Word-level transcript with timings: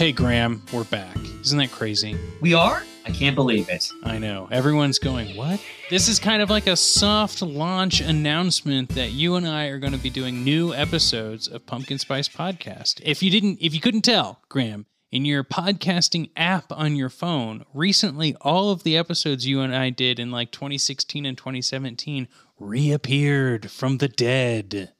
Hey, 0.00 0.12
Graham, 0.12 0.62
we're 0.72 0.84
back. 0.84 1.14
Isn't 1.42 1.58
that 1.58 1.72
crazy? 1.72 2.16
We 2.40 2.54
are? 2.54 2.84
I 3.04 3.10
can't 3.10 3.36
believe 3.36 3.68
it. 3.68 3.92
I 4.02 4.16
know. 4.16 4.48
Everyone's 4.50 4.98
going, 4.98 5.36
what? 5.36 5.62
This 5.90 6.08
is 6.08 6.18
kind 6.18 6.40
of 6.40 6.48
like 6.48 6.66
a 6.66 6.74
soft 6.74 7.42
launch 7.42 8.00
announcement 8.00 8.88
that 8.94 9.10
you 9.10 9.34
and 9.34 9.46
I 9.46 9.66
are 9.66 9.78
going 9.78 9.92
to 9.92 9.98
be 9.98 10.08
doing 10.08 10.42
new 10.42 10.72
episodes 10.72 11.48
of 11.48 11.66
Pumpkin 11.66 11.98
Spice 11.98 12.30
Podcast. 12.30 13.02
If 13.04 13.22
you 13.22 13.30
didn't, 13.30 13.58
if 13.60 13.74
you 13.74 13.80
couldn't 13.80 14.00
tell, 14.00 14.40
Graham, 14.48 14.86
in 15.12 15.26
your 15.26 15.44
podcasting 15.44 16.30
app 16.34 16.72
on 16.72 16.96
your 16.96 17.10
phone, 17.10 17.66
recently 17.74 18.34
all 18.40 18.70
of 18.70 18.84
the 18.84 18.96
episodes 18.96 19.46
you 19.46 19.60
and 19.60 19.76
I 19.76 19.90
did 19.90 20.18
in 20.18 20.30
like 20.30 20.50
2016 20.50 21.26
and 21.26 21.36
2017 21.36 22.26
reappeared 22.58 23.70
from 23.70 23.98
the 23.98 24.08
dead. 24.08 24.94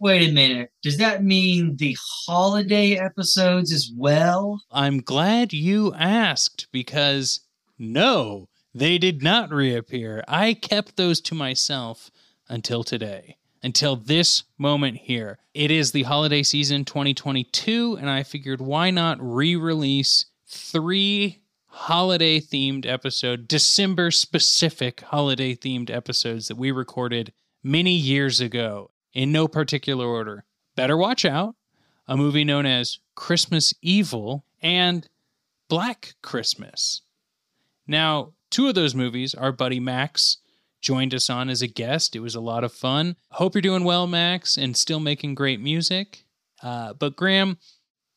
Wait 0.00 0.28
a 0.28 0.32
minute. 0.32 0.70
Does 0.80 0.96
that 0.98 1.24
mean 1.24 1.74
the 1.76 1.96
holiday 2.00 2.92
episodes 2.92 3.72
as 3.72 3.90
well? 3.96 4.62
I'm 4.70 5.00
glad 5.00 5.52
you 5.52 5.92
asked 5.94 6.68
because 6.70 7.40
no, 7.80 8.48
they 8.72 8.98
did 8.98 9.24
not 9.24 9.50
reappear. 9.50 10.22
I 10.28 10.54
kept 10.54 10.96
those 10.96 11.20
to 11.22 11.34
myself 11.34 12.12
until 12.48 12.84
today, 12.84 13.38
until 13.60 13.96
this 13.96 14.44
moment 14.56 14.98
here. 14.98 15.38
It 15.52 15.72
is 15.72 15.90
the 15.90 16.04
holiday 16.04 16.44
season 16.44 16.84
2022, 16.84 17.98
and 18.00 18.08
I 18.08 18.22
figured 18.22 18.60
why 18.60 18.92
not 18.92 19.18
re 19.20 19.56
release 19.56 20.26
three 20.46 21.40
holiday 21.66 22.38
themed 22.38 22.86
episode, 22.86 23.48
December 23.48 24.12
specific 24.12 25.00
holiday 25.00 25.56
themed 25.56 25.90
episodes 25.90 26.46
that 26.46 26.56
we 26.56 26.70
recorded 26.70 27.32
many 27.64 27.92
years 27.92 28.40
ago 28.40 28.92
in 29.12 29.32
no 29.32 29.48
particular 29.48 30.06
order. 30.06 30.44
Better 30.76 30.96
Watch 30.96 31.24
Out, 31.24 31.56
a 32.06 32.16
movie 32.16 32.44
known 32.44 32.66
as 32.66 32.98
Christmas 33.14 33.74
Evil, 33.82 34.44
and 34.62 35.08
Black 35.68 36.14
Christmas. 36.22 37.02
Now, 37.86 38.32
two 38.50 38.68
of 38.68 38.74
those 38.74 38.94
movies, 38.94 39.34
our 39.34 39.52
buddy 39.52 39.80
Max 39.80 40.38
joined 40.80 41.14
us 41.14 41.28
on 41.28 41.48
as 41.48 41.62
a 41.62 41.66
guest. 41.66 42.14
It 42.14 42.20
was 42.20 42.34
a 42.34 42.40
lot 42.40 42.64
of 42.64 42.72
fun. 42.72 43.16
Hope 43.32 43.54
you're 43.54 43.62
doing 43.62 43.84
well, 43.84 44.06
Max, 44.06 44.56
and 44.56 44.76
still 44.76 45.00
making 45.00 45.34
great 45.34 45.60
music. 45.60 46.24
Uh, 46.62 46.92
but, 46.92 47.16
Graham, 47.16 47.58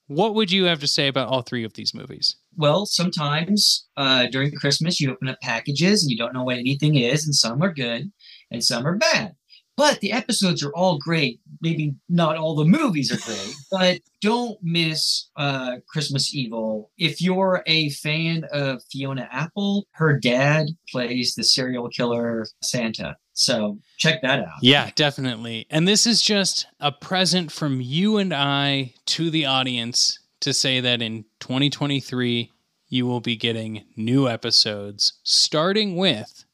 what 0.08 0.36
would 0.36 0.52
you 0.52 0.66
have 0.66 0.80
to 0.82 0.88
say 0.88 1.08
about 1.08 1.30
all 1.30 1.42
three 1.42 1.64
of 1.64 1.74
these 1.74 1.94
movies? 1.94 2.36
Well, 2.58 2.86
sometimes 2.86 3.88
uh, 3.98 4.28
during 4.28 4.52
Christmas, 4.52 5.00
you 5.00 5.12
open 5.12 5.30
up 5.30 5.40
packages 5.42 6.04
and 6.04 6.12
you 6.12 6.18
don't 6.18 6.34
know 6.34 6.44
what 6.44 6.58
anything 6.58 6.96
is, 6.96 7.26
and 7.26 7.34
some 7.34 7.62
are 7.64 7.74
good 7.74 8.12
and 8.52 8.64
some 8.64 8.86
are 8.86 8.98
bad. 8.98 9.36
But 9.82 10.00
the 10.00 10.12
episodes 10.12 10.64
are 10.64 10.72
all 10.76 11.00
great. 11.00 11.40
Maybe 11.60 11.96
not 12.08 12.38
all 12.38 12.54
the 12.54 12.66
movies 12.66 13.12
are 13.12 13.18
great, 13.18 13.56
but 13.72 14.00
don't 14.22 14.60
miss 14.62 15.32
uh, 15.36 15.78
Christmas 15.88 16.36
Evil. 16.36 16.92
If 17.00 17.20
you're 17.20 17.64
a 17.66 17.90
fan 17.90 18.46
of 18.52 18.84
Fiona 18.92 19.28
Apple, 19.32 19.88
her 19.94 20.20
dad 20.20 20.68
plays 20.88 21.34
the 21.34 21.44
serial 21.44 21.90
killer 21.90 22.46
Santa. 22.62 23.18
So 23.34 23.80
check 23.98 24.22
that 24.22 24.42
out. 24.42 24.60
Yeah, 24.62 24.92
definitely. 24.94 25.66
And 25.72 25.88
this 25.88 26.06
is 26.06 26.22
just 26.22 26.68
a 26.80 26.92
present 26.92 27.52
from 27.52 27.82
you 27.82 28.18
and 28.18 28.36
I 28.36 28.94
to 29.08 29.32
the 29.32 29.48
audience 29.48 30.20
to 30.42 30.54
say 30.54 30.80
that 30.80 31.02
in 31.02 31.26
2023, 31.40 32.52
you 32.88 33.08
will 33.08 33.20
be 33.20 33.36
getting 33.36 33.86
new 33.96 34.28
episodes, 34.28 35.14
starting 35.24 35.96
with 35.96 36.46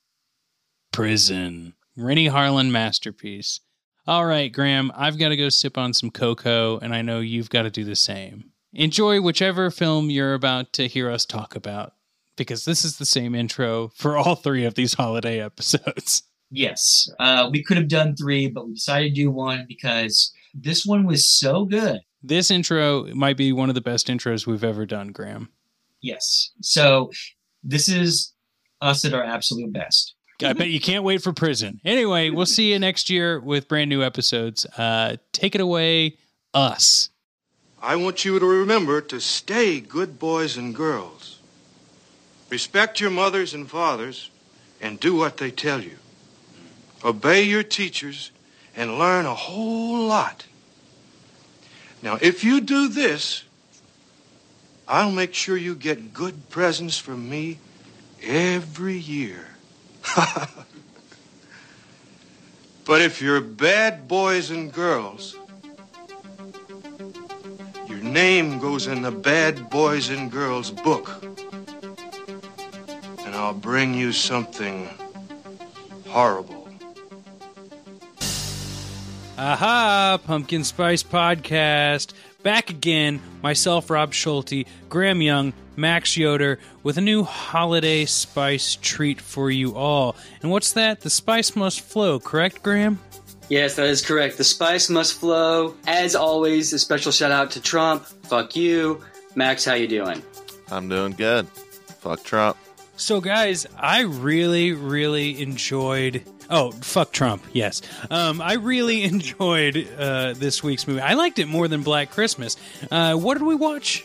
Prison. 0.94 1.74
Renny 1.98 2.30
Harlin 2.30 2.70
masterpiece. 2.70 3.60
All 4.06 4.26
right, 4.26 4.54
Graham, 4.54 4.92
I've 4.96 5.18
got 5.18 5.30
to 5.30 5.36
go 5.36 5.50
sip 5.50 5.78
on 5.78 5.94
some 5.94 6.12
cocoa, 6.12 6.78
and 6.78 6.94
I 6.94 7.02
know 7.02 7.20
you've 7.20 7.50
got 7.50 7.64
to 7.64 7.72
do 7.72 7.84
the 7.84 7.96
same. 7.96 8.52
Enjoy 8.72 9.20
whichever 9.20 9.72
film 9.72 10.10
you're 10.10 10.36
about 10.36 10.72
to 10.74 10.88
hear 10.88 11.10
us 11.10 11.26
talk 11.26 11.56
about, 11.56 11.94
because 12.36 12.64
this 12.66 12.86
is 12.86 12.98
the 12.98 13.06
same 13.06 13.34
intro 13.34 13.90
for 13.96 14.16
all 14.16 14.36
three 14.36 14.64
of 14.64 14.76
these 14.76 14.94
holiday 14.94 15.42
episodes. 15.44 16.24
Yes, 16.52 17.10
uh, 17.20 17.50
we 17.52 17.64
could 17.64 17.78
have 17.78 17.90
done 17.90 18.16
three, 18.16 18.48
but 18.48 18.68
we 18.68 18.76
decided 18.76 19.16
to 19.16 19.22
do 19.22 19.32
one 19.32 19.66
because 19.68 20.32
this 20.54 20.86
one 20.86 21.06
was 21.06 21.28
so 21.28 21.66
good. 21.66 22.00
This 22.22 22.52
intro 22.52 23.06
might 23.16 23.38
be 23.38 23.52
one 23.52 23.70
of 23.70 23.76
the 23.76 23.82
best 23.82 24.08
intros 24.08 24.46
we've 24.46 24.64
ever 24.64 24.86
done, 24.86 25.10
Graham. 25.10 25.50
Yes. 26.02 26.52
So 26.62 27.12
this 27.64 27.90
is 27.90 28.34
us 28.82 29.04
at 29.04 29.14
our 29.14 29.24
absolute 29.24 29.74
best. 29.74 30.16
I 30.44 30.54
bet 30.54 30.70
you 30.70 30.80
can't 30.80 31.04
wait 31.04 31.24
for 31.24 31.34
prison. 31.34 31.82
Anyway, 31.84 32.30
we'll 32.30 32.46
see 32.46 32.72
you 32.72 32.80
next 32.80 33.10
year 33.10 33.40
with 33.40 33.68
brand 33.68 33.90
new 33.90 34.04
episodes. 34.04 34.66
Uh, 34.78 35.18
take 35.32 35.56
it 35.56 35.62
away, 35.62 36.18
us. 36.54 37.10
I 37.82 37.96
want 37.96 38.26
you 38.26 38.38
to 38.40 38.46
remember 38.46 39.02
to 39.02 39.20
stay 39.20 39.80
good 39.80 40.20
boys 40.20 40.58
and 40.58 40.76
girls. 40.76 41.40
Respect 42.50 43.00
your 43.00 43.10
mothers 43.10 43.54
and 43.54 43.70
fathers 43.70 44.30
and 44.80 45.00
do 45.00 45.16
what 45.16 45.38
they 45.38 45.52
tell 45.52 45.82
you. 45.82 45.98
Obey 47.04 47.44
your 47.44 47.64
teachers 47.64 48.32
and 48.76 48.98
learn 48.98 49.26
a 49.26 49.34
whole 49.34 50.08
lot. 50.08 50.46
Now, 52.02 52.18
if 52.22 52.44
you 52.44 52.62
do 52.62 52.88
this, 52.88 53.44
I'll 54.88 55.12
make 55.12 55.34
sure 55.34 55.58
you 55.58 55.76
get 55.76 56.14
good 56.14 56.50
presents 56.50 56.98
from 56.98 57.30
me 57.30 57.60
every 58.24 58.98
year. 58.98 59.57
but 62.86 63.02
if 63.02 63.22
you're 63.22 63.42
bad 63.42 64.08
boys 64.08 64.50
and 64.52 64.72
girls, 64.72 65.36
your 67.88 68.00
name 68.00 68.60
goes 68.60 68.88
in 68.88 69.02
the 69.02 69.12
bad 69.12 69.70
boys 69.70 70.10
and 70.10 70.32
girls 70.32 70.72
book. 70.72 71.24
And 73.26 73.36
I'll 73.36 73.54
bring 73.54 73.94
you 73.94 74.12
something 74.12 74.90
horrible. 76.08 76.68
Aha, 79.38 80.20
Pumpkin 80.26 80.64
Spice 80.64 81.04
Podcast. 81.04 82.14
Back 82.42 82.72
again, 82.72 83.22
myself, 83.44 83.90
Rob 83.90 84.14
Schulte, 84.14 84.66
Graham 84.90 85.22
Young, 85.22 85.54
Max 85.78 86.18
Yoder, 86.18 86.60
with 86.84 86.98
a 86.98 87.02
new 87.02 87.24
holiday 87.24 88.06
spice 88.06 88.78
treat 88.82 89.22
for 89.22 89.52
you 89.52 89.76
all. 89.76 90.16
And 90.42 90.52
what's 90.52 90.74
that? 90.74 91.02
The 91.02 91.10
spice 91.10 91.56
must 91.56 91.82
flow, 91.82 92.20
correct, 92.20 92.64
Graham? 92.64 93.00
Yes, 93.50 93.76
that 93.76 93.86
is 93.86 94.06
correct. 94.06 94.38
The 94.38 94.44
spice 94.44 94.90
must 94.90 95.14
flow. 95.20 95.76
As 95.86 96.16
always, 96.16 96.74
a 96.74 96.80
special 96.80 97.12
shout 97.12 97.32
out 97.32 97.52
to 97.52 97.62
Trump. 97.62 98.06
Fuck 98.06 98.56
you. 98.56 99.04
Max, 99.36 99.64
how 99.64 99.76
you 99.76 99.88
doing? 99.88 100.22
I'm 100.70 100.90
doing 100.90 101.14
good. 101.14 101.48
Fuck 102.00 102.24
Trump. 102.24 102.58
So, 102.98 103.22
guys, 103.22 103.68
I 103.78 104.02
really, 104.02 104.74
really 104.74 105.40
enjoyed. 105.40 106.24
Oh, 106.50 106.72
fuck 106.72 107.12
Trump. 107.12 107.44
Yes. 107.54 107.84
Um, 108.10 108.42
I 108.42 108.54
really 108.54 109.04
enjoyed 109.06 109.88
uh, 109.98 110.34
this 110.34 110.64
week's 110.64 110.88
movie. 110.88 111.02
I 111.02 111.14
liked 111.14 111.38
it 111.38 111.48
more 111.48 111.68
than 111.68 111.84
Black 111.84 112.10
Christmas. 112.10 112.58
Uh, 112.90 113.14
what 113.14 113.38
did 113.38 113.46
we 113.46 113.54
watch? 113.54 114.04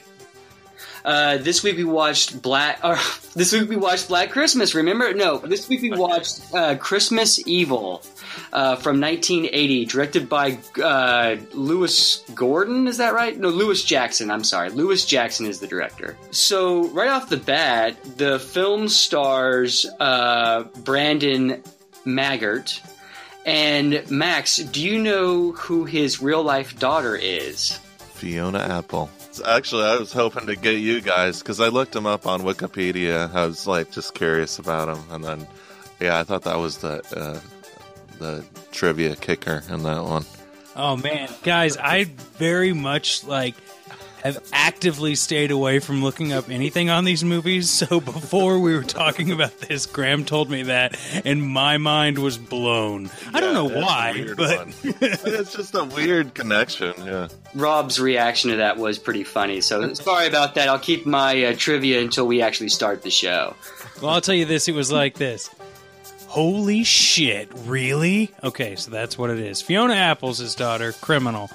Uh, 1.04 1.38
this 1.38 1.62
week 1.62 1.76
we 1.76 1.84
watched 1.84 2.40
Black. 2.42 2.80
Or 2.84 2.96
this 3.34 3.52
week 3.52 3.68
we 3.68 3.76
watched 3.76 4.08
Black 4.08 4.30
Christmas. 4.30 4.74
Remember? 4.74 5.12
No, 5.12 5.38
this 5.38 5.68
week 5.68 5.82
we 5.82 5.90
watched 5.90 6.42
uh, 6.54 6.76
Christmas 6.76 7.44
Evil 7.46 8.02
uh, 8.52 8.76
from 8.76 9.00
1980, 9.00 9.86
directed 9.86 10.28
by 10.28 10.58
uh, 10.82 11.36
Lewis 11.52 12.24
Gordon. 12.34 12.86
Is 12.86 12.98
that 12.98 13.14
right? 13.14 13.36
No, 13.36 13.48
Lewis 13.48 13.84
Jackson. 13.84 14.30
I'm 14.30 14.44
sorry, 14.44 14.70
Lewis 14.70 15.04
Jackson 15.04 15.46
is 15.46 15.60
the 15.60 15.66
director. 15.66 16.16
So 16.30 16.88
right 16.88 17.08
off 17.08 17.28
the 17.28 17.36
bat, 17.36 17.96
the 18.16 18.38
film 18.38 18.88
stars 18.88 19.86
uh, 20.00 20.64
Brandon 20.84 21.62
Maggart. 22.04 22.80
And 23.44 24.08
Max, 24.08 24.58
do 24.58 24.80
you 24.80 25.02
know 25.02 25.50
who 25.52 25.84
his 25.84 26.22
real 26.22 26.44
life 26.44 26.78
daughter 26.78 27.16
is? 27.16 27.76
Fiona 28.22 28.60
Apple. 28.60 29.10
Actually, 29.44 29.82
I 29.82 29.96
was 29.96 30.12
hoping 30.12 30.46
to 30.46 30.54
get 30.54 30.76
you 30.76 31.00
guys 31.00 31.40
because 31.40 31.58
I 31.58 31.66
looked 31.66 31.96
him 31.96 32.06
up 32.06 32.24
on 32.24 32.42
Wikipedia. 32.42 33.34
I 33.34 33.46
was 33.46 33.66
like 33.66 33.90
just 33.90 34.14
curious 34.14 34.60
about 34.60 34.96
him, 34.96 35.02
and 35.10 35.24
then 35.24 35.48
yeah, 35.98 36.20
I 36.20 36.22
thought 36.22 36.42
that 36.42 36.56
was 36.56 36.78
the 36.78 37.02
uh, 37.16 37.40
the 38.20 38.44
trivia 38.70 39.16
kicker 39.16 39.64
in 39.68 39.82
that 39.82 40.04
one. 40.04 40.24
Oh 40.76 40.96
man, 40.96 41.30
guys, 41.42 41.76
I 41.76 42.04
very 42.38 42.72
much 42.72 43.24
like 43.24 43.56
have 44.22 44.42
actively 44.52 45.14
stayed 45.14 45.50
away 45.50 45.78
from 45.78 46.02
looking 46.02 46.32
up 46.32 46.48
anything 46.48 46.90
on 46.90 47.04
these 47.04 47.24
movies. 47.24 47.70
So 47.70 48.00
before 48.00 48.58
we 48.58 48.74
were 48.74 48.84
talking 48.84 49.32
about 49.32 49.58
this, 49.60 49.86
Graham 49.86 50.24
told 50.24 50.50
me 50.50 50.64
that, 50.64 50.98
and 51.24 51.42
my 51.42 51.78
mind 51.78 52.18
was 52.18 52.38
blown. 52.38 53.10
I 53.32 53.40
don't 53.40 53.54
know 53.54 53.68
why, 53.68 54.26
but 54.36 54.68
it's 54.82 55.52
just 55.56 55.74
a 55.74 55.84
weird 55.84 56.34
connection. 56.34 56.94
Yeah. 57.04 57.28
Rob's 57.54 58.00
reaction 58.00 58.50
to 58.50 58.56
that 58.56 58.76
was 58.76 58.98
pretty 58.98 59.24
funny. 59.24 59.60
So 59.60 59.92
sorry 59.94 60.26
about 60.28 60.54
that. 60.54 60.68
I'll 60.68 60.78
keep 60.78 61.04
my 61.06 61.44
uh, 61.44 61.54
trivia 61.56 62.00
until 62.00 62.26
we 62.26 62.42
actually 62.42 62.70
start 62.70 63.02
the 63.02 63.10
show. 63.10 63.54
well, 64.00 64.12
I'll 64.12 64.20
tell 64.20 64.34
you 64.34 64.44
this: 64.44 64.68
it 64.68 64.74
was 64.74 64.92
like 64.92 65.14
this. 65.14 65.50
Holy 66.28 66.82
shit! 66.82 67.50
Really? 67.66 68.30
Okay, 68.42 68.76
so 68.76 68.90
that's 68.90 69.18
what 69.18 69.28
it 69.28 69.38
is. 69.38 69.60
Fiona 69.60 69.94
Apple's 69.94 70.38
his 70.38 70.54
daughter, 70.54 70.92
criminal. 70.92 71.50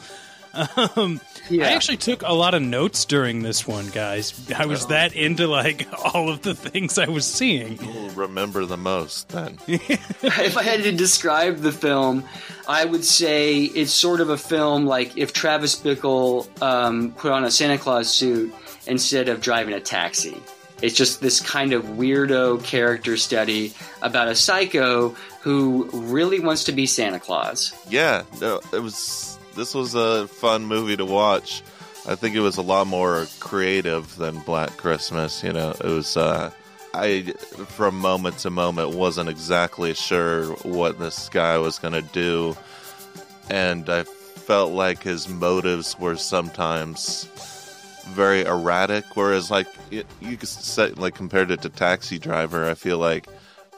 Um, 0.54 1.22
I 1.52 1.74
actually 1.74 1.98
took 1.98 2.24
a 2.24 2.34
lot 2.34 2.54
of 2.54 2.62
notes 2.62 3.06
during 3.06 3.42
this 3.42 3.68
one, 3.68 3.88
guys. 3.90 4.52
I 4.56 4.66
was 4.66 4.88
that 4.88 5.16
into 5.16 5.48
like 5.48 5.88
all 6.14 6.30
of 6.30 6.42
the 6.42 6.54
things 6.54 6.98
I 6.98 7.08
was 7.08 7.26
seeing. 7.26 7.78
We'll 7.78 8.10
remember 8.12 8.66
the 8.66 8.78
most 8.78 9.30
then. 9.30 9.58
if 9.68 10.58
I 10.58 10.64
had 10.64 10.84
to 10.84 10.92
describe 10.92 11.58
the 11.58 11.72
film, 11.72 12.24
I 12.68 12.86
would 12.86 13.06
say 13.06 13.64
it's 13.64 13.92
sort 13.92 14.20
of 14.20 14.30
a 14.30 14.38
film 14.38 14.86
like 14.86 15.18
if 15.18 15.34
Travis 15.34 15.76
Bickle 15.76 16.48
um, 16.62 17.12
put 17.14 17.32
on 17.32 17.44
a 17.44 17.52
Santa 17.52 17.78
Claus 17.78 18.10
suit 18.10 18.54
instead 18.86 19.30
of 19.30 19.42
driving 19.42 19.74
a 19.74 19.80
taxi. 19.80 20.38
It's 20.82 20.96
just 20.96 21.22
this 21.22 21.42
kind 21.42 21.74
of 21.74 21.84
weirdo 21.84 22.64
character 22.64 23.18
study 23.18 23.74
about 24.02 24.28
a 24.28 24.36
psycho 24.36 25.10
who 25.42 25.90
really 25.92 26.40
wants 26.40 26.66
to 26.66 26.72
be 26.72 26.86
Santa 26.86 27.20
Claus. 27.20 27.74
Yeah, 27.90 28.24
no, 28.40 28.60
it 28.72 28.80
was. 28.80 29.37
This 29.58 29.74
was 29.74 29.96
a 29.96 30.28
fun 30.28 30.68
movie 30.68 30.96
to 30.96 31.06
watch. 31.06 31.64
I 32.08 32.14
think 32.14 32.36
it 32.36 32.42
was 32.42 32.58
a 32.58 32.62
lot 32.62 32.86
more 32.86 33.26
creative 33.40 34.16
than 34.16 34.40
Black 34.42 34.78
Christmas. 34.78 35.44
You 35.44 35.52
know, 35.52 35.72
it 35.72 35.84
was. 35.84 36.16
Uh, 36.16 36.52
I 36.94 37.34
from 37.68 38.00
moment 38.00 38.38
to 38.40 38.52
moment 38.52 38.96
wasn't 38.96 39.30
exactly 39.30 39.96
sure 39.96 40.46
what 40.58 41.00
this 41.00 41.28
guy 41.30 41.58
was 41.58 41.80
going 41.80 41.96
to 41.96 42.02
do, 42.04 42.56
and 43.50 43.90
I 43.90 44.04
felt 44.04 44.74
like 44.74 45.02
his 45.02 45.28
motives 45.28 45.98
were 46.00 46.16
sometimes 46.16 47.26
very 48.10 48.44
erratic. 48.44 49.06
Whereas, 49.16 49.50
like 49.50 49.68
you, 49.90 50.06
could 50.38 50.48
say, 50.48 50.92
like 50.92 51.16
compared 51.16 51.50
it 51.50 51.64
to 51.64 51.70
Taxi 51.70 52.20
Driver, 52.20 52.70
I 52.70 52.76
feel 52.76 53.00
like 53.00 53.28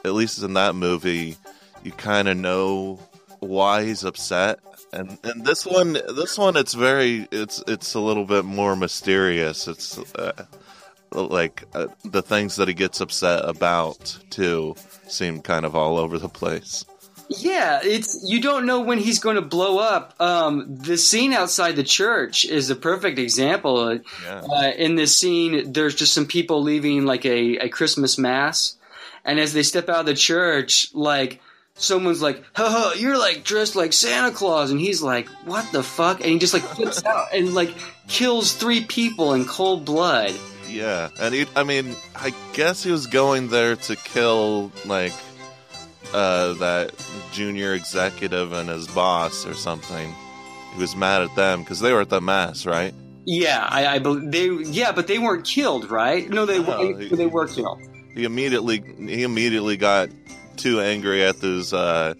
at 0.04 0.12
least 0.12 0.42
in 0.42 0.52
that 0.54 0.74
movie, 0.74 1.36
you 1.82 1.92
kind 1.92 2.28
of 2.28 2.36
know 2.36 3.00
why 3.40 3.84
he's 3.84 4.04
upset. 4.04 4.60
And 4.92 5.18
and 5.22 5.44
this 5.44 5.64
one, 5.64 5.92
this 5.92 6.36
one, 6.36 6.56
it's 6.56 6.74
very, 6.74 7.28
it's 7.30 7.62
it's 7.66 7.94
a 7.94 8.00
little 8.00 8.24
bit 8.24 8.44
more 8.44 8.74
mysterious. 8.74 9.68
It's 9.68 9.98
uh, 10.16 10.44
like 11.12 11.64
uh, 11.74 11.88
the 12.04 12.22
things 12.22 12.56
that 12.56 12.68
he 12.68 12.74
gets 12.74 13.00
upset 13.00 13.48
about 13.48 14.18
too 14.30 14.74
seem 15.06 15.42
kind 15.42 15.64
of 15.64 15.76
all 15.76 15.96
over 15.96 16.18
the 16.18 16.28
place. 16.28 16.84
Yeah, 17.28 17.78
it's 17.84 18.24
you 18.28 18.40
don't 18.40 18.66
know 18.66 18.80
when 18.80 18.98
he's 18.98 19.20
going 19.20 19.36
to 19.36 19.42
blow 19.42 19.78
up. 19.78 20.20
Um, 20.20 20.64
the 20.68 20.98
scene 20.98 21.32
outside 21.32 21.76
the 21.76 21.84
church 21.84 22.44
is 22.44 22.70
a 22.70 22.76
perfect 22.76 23.20
example. 23.20 24.00
Yeah. 24.24 24.40
Uh, 24.40 24.72
in 24.76 24.96
this 24.96 25.16
scene, 25.16 25.72
there's 25.72 25.94
just 25.94 26.12
some 26.12 26.26
people 26.26 26.62
leaving 26.62 27.06
like 27.06 27.24
a, 27.24 27.58
a 27.58 27.68
Christmas 27.68 28.18
mass, 28.18 28.76
and 29.24 29.38
as 29.38 29.52
they 29.52 29.62
step 29.62 29.88
out 29.88 30.00
of 30.00 30.06
the 30.06 30.14
church, 30.14 30.92
like 30.92 31.40
someone's 31.74 32.22
like, 32.22 32.42
"Haha, 32.54 32.94
you're 32.94 33.18
like 33.18 33.44
dressed 33.44 33.76
like 33.76 33.92
Santa 33.92 34.30
Claus," 34.34 34.70
and 34.70 34.80
he's 34.80 35.02
like, 35.02 35.28
"What 35.44 35.70
the 35.72 35.82
fuck?" 35.82 36.20
And 36.20 36.30
he 36.30 36.38
just 36.38 36.54
like 36.54 36.62
flips 36.62 37.04
out 37.04 37.28
and 37.34 37.54
like 37.54 37.74
kills 38.08 38.52
three 38.52 38.84
people 38.84 39.34
in 39.34 39.44
cold 39.44 39.84
blood. 39.84 40.34
Yeah, 40.68 41.08
and 41.20 41.34
he, 41.34 41.46
I 41.56 41.64
mean, 41.64 41.96
I 42.14 42.32
guess 42.52 42.82
he 42.84 42.92
was 42.92 43.06
going 43.08 43.48
there 43.48 43.74
to 43.76 43.96
kill 43.96 44.70
like 44.86 45.12
uh, 46.14 46.54
that 46.54 46.92
junior 47.32 47.74
executive 47.74 48.52
and 48.52 48.68
his 48.68 48.86
boss 48.88 49.46
or 49.46 49.54
something. 49.54 50.14
He 50.74 50.80
was 50.80 50.94
mad 50.94 51.22
at 51.22 51.34
them 51.34 51.60
because 51.64 51.80
they 51.80 51.92
were 51.92 52.00
at 52.00 52.08
the 52.10 52.20
mass, 52.20 52.64
right? 52.66 52.94
Yeah, 53.24 53.66
I, 53.68 53.86
I 53.96 53.98
believe 53.98 54.30
they. 54.30 54.70
Yeah, 54.70 54.92
but 54.92 55.08
they 55.08 55.18
weren't 55.18 55.44
killed, 55.44 55.90
right? 55.90 56.28
No, 56.30 56.46
they 56.46 56.62
No, 56.62 56.96
he- 56.96 57.08
they 57.08 57.26
were 57.26 57.48
killed. 57.48 57.80
He 58.14 58.24
immediately 58.24 58.82
he 58.98 59.22
immediately 59.24 59.76
got 59.76 60.08
too 60.60 60.80
angry 60.80 61.24
at 61.24 61.40
those 61.40 61.72
uh, 61.72 62.14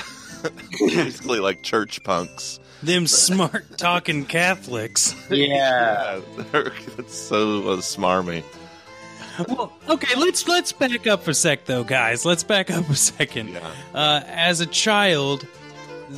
basically 0.78 1.40
like 1.40 1.62
church 1.62 2.02
punks. 2.04 2.60
Them 2.82 3.06
smart 3.06 3.78
talking 3.78 4.24
Catholics. 4.24 5.14
Yeah. 5.30 6.20
Yeah, 6.36 6.44
they're 6.52 6.72
it's 6.98 7.16
so 7.16 7.70
uh, 7.70 7.76
smarmy. 7.78 8.42
Well, 9.48 9.72
okay, 9.88 10.14
let's 10.18 10.46
let's 10.46 10.72
back 10.72 11.06
up 11.06 11.22
for 11.22 11.30
a 11.30 11.34
sec 11.34 11.64
though, 11.64 11.84
guys. 11.84 12.26
Let's 12.26 12.42
back 12.44 12.70
up 12.70 12.88
a 12.90 12.94
second. 12.94 13.48
Yeah. 13.48 13.70
Uh, 13.94 14.20
as 14.26 14.60
a 14.60 14.66
child, 14.66 15.46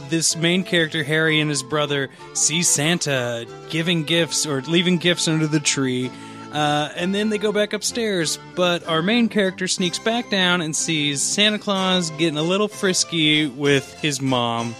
this 0.09 0.35
main 0.37 0.65
character 0.65 1.05
Harry 1.05 1.39
and 1.39 1.49
his 1.49 1.63
brother 1.63 2.11
see 2.33 2.65
Santa 2.65 3.47
giving 3.69 4.03
gifts 4.03 4.47
or 4.47 4.63
leaving 4.63 4.99
gifts 4.99 5.29
under 5.29 5.47
the 5.47 5.61
tree. 5.61 6.11
Uh, 6.55 6.89
and 6.95 7.13
then 7.13 7.31
they 7.31 7.39
go 7.39 7.51
back 7.51 7.73
upstairs, 7.73 8.39
but 8.55 8.87
our 8.87 9.03
main 9.03 9.29
character 9.29 9.67
sneaks 9.67 9.99
back 9.99 10.31
down 10.31 10.61
and 10.61 10.75
sees 10.75 11.21
Santa 11.21 11.59
Claus 11.59 12.11
getting 12.11 12.39
a 12.39 12.43
little 12.43 12.69
frisky 12.69 13.49
with 13.49 13.93
his 13.95 14.23
mom, 14.23 14.73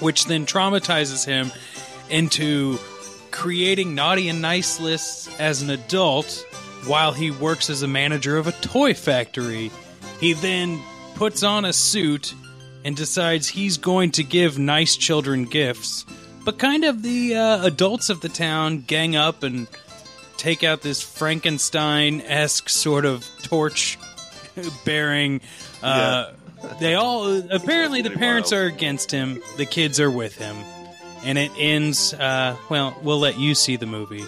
which 0.00 0.24
then 0.24 0.46
traumatizes 0.46 1.26
him 1.26 1.52
into 2.08 2.78
creating 3.30 3.94
naughty 3.94 4.30
and 4.30 4.40
nice 4.40 4.80
lists 4.80 5.28
as 5.38 5.60
an 5.60 5.68
adult 5.68 6.42
while 6.86 7.12
he 7.12 7.30
works 7.30 7.68
as 7.68 7.82
a 7.82 7.88
manager 7.88 8.38
of 8.38 8.46
a 8.46 8.52
toy 8.52 8.94
factory. 8.94 9.70
He 10.20 10.32
then 10.32 10.80
puts 11.16 11.42
on 11.42 11.66
a 11.66 11.72
suit 11.74 12.32
and 12.82 12.96
decides 12.96 13.46
he's 13.46 13.76
going 13.76 14.12
to 14.12 14.24
give 14.24 14.58
nice 14.58 14.96
children 14.96 15.44
gifts. 15.44 16.06
But 16.46 16.58
kind 16.58 16.84
of 16.84 17.02
the 17.02 17.36
uh, 17.36 17.66
adults 17.66 18.08
of 18.08 18.22
the 18.22 18.30
town 18.30 18.84
gang 18.86 19.16
up 19.16 19.42
and 19.42 19.66
take 20.38 20.64
out 20.64 20.80
this 20.80 21.02
Frankenstein 21.02 22.20
esque 22.22 22.68
sort 22.68 23.04
of 23.04 23.26
torch 23.42 23.98
bearing. 24.84 25.40
Uh, 25.82 26.32
They 26.80 26.94
all 26.94 27.36
apparently 27.52 28.02
the 28.02 28.10
parents 28.10 28.50
wild. 28.52 28.64
are 28.64 28.66
against 28.66 29.10
him, 29.10 29.40
the 29.56 29.66
kids 29.66 30.00
are 30.00 30.10
with 30.10 30.36
him, 30.36 30.56
and 31.24 31.38
it 31.38 31.50
ends. 31.58 32.14
Uh, 32.14 32.56
well, 32.70 32.96
we'll 33.02 33.20
let 33.20 33.38
you 33.38 33.54
see 33.54 33.76
the 33.76 33.86
movie, 33.86 34.24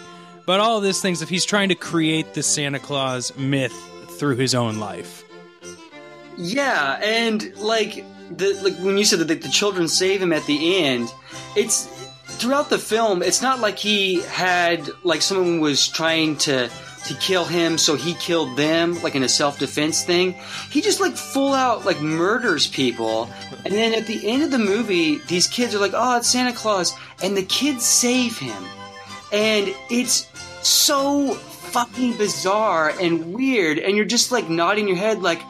but 0.47 0.61
all 0.61 0.77
of 0.77 0.83
this 0.83 1.01
things 1.03 1.23
if 1.23 1.29
he's 1.29 1.45
trying 1.45 1.71
to 1.71 1.75
create 1.75 2.35
the 2.35 2.43
Santa 2.43 2.79
Claus 2.79 3.37
myth 3.37 3.75
through 4.19 4.37
his 4.37 4.55
own 4.55 4.79
life. 4.79 5.25
Yeah, 6.37 6.99
and 7.03 7.55
like 7.57 8.05
the 8.37 8.55
like 8.63 8.77
when 8.79 8.97
you 8.97 9.05
said 9.05 9.19
that 9.19 9.29
like, 9.29 9.43
the 9.43 9.49
children 9.49 9.89
save 9.89 10.23
him 10.23 10.33
at 10.33 10.45
the 10.47 10.79
end, 10.85 11.13
it's 11.57 11.89
throughout 12.41 12.71
the 12.71 12.79
film. 12.79 13.23
It's 13.23 13.43
not 13.43 13.61
like 13.61 13.79
he 13.79 14.23
had 14.23 14.89
like 15.05 15.23
someone 15.23 15.61
was 15.61 15.87
trying 15.89 16.37
to 16.39 16.71
to 17.07 17.15
kill 17.15 17.45
him, 17.47 17.79
so 17.79 17.97
he 17.97 18.13
killed 18.15 18.57
them, 18.57 19.01
like 19.03 19.15
in 19.15 19.23
a 19.23 19.29
self 19.29 19.59
defense 19.59 20.05
thing. 20.05 20.35
He 20.71 20.81
just 20.81 21.01
like 21.01 21.17
full 21.17 21.55
out 21.55 21.85
like 21.85 22.01
murders 22.01 22.67
people, 22.67 23.31
and 23.65 23.75
then 23.75 23.95
at 23.95 24.07
the 24.07 24.29
end 24.29 24.43
of 24.43 24.51
the 24.51 24.59
movie, 24.59 25.19
these 25.29 25.47
kids 25.47 25.75
are 25.75 25.79
like, 25.79 25.93
"Oh, 25.95 26.17
it's 26.17 26.29
Santa 26.29 26.53
Claus," 26.53 26.95
and 27.23 27.37
the 27.37 27.43
kids 27.43 27.85
save 27.85 28.39
him, 28.39 28.65
and 29.33 29.75
it's 29.91 30.29
so 30.67 31.35
fucking 31.35 32.17
bizarre 32.17 32.93
and 33.01 33.33
weird, 33.33 33.79
and 33.79 33.97
you're 33.97 34.05
just 34.05 34.33
like 34.33 34.49
nodding 34.49 34.89
your 34.89 34.97
head 34.97 35.23
like 35.23 35.41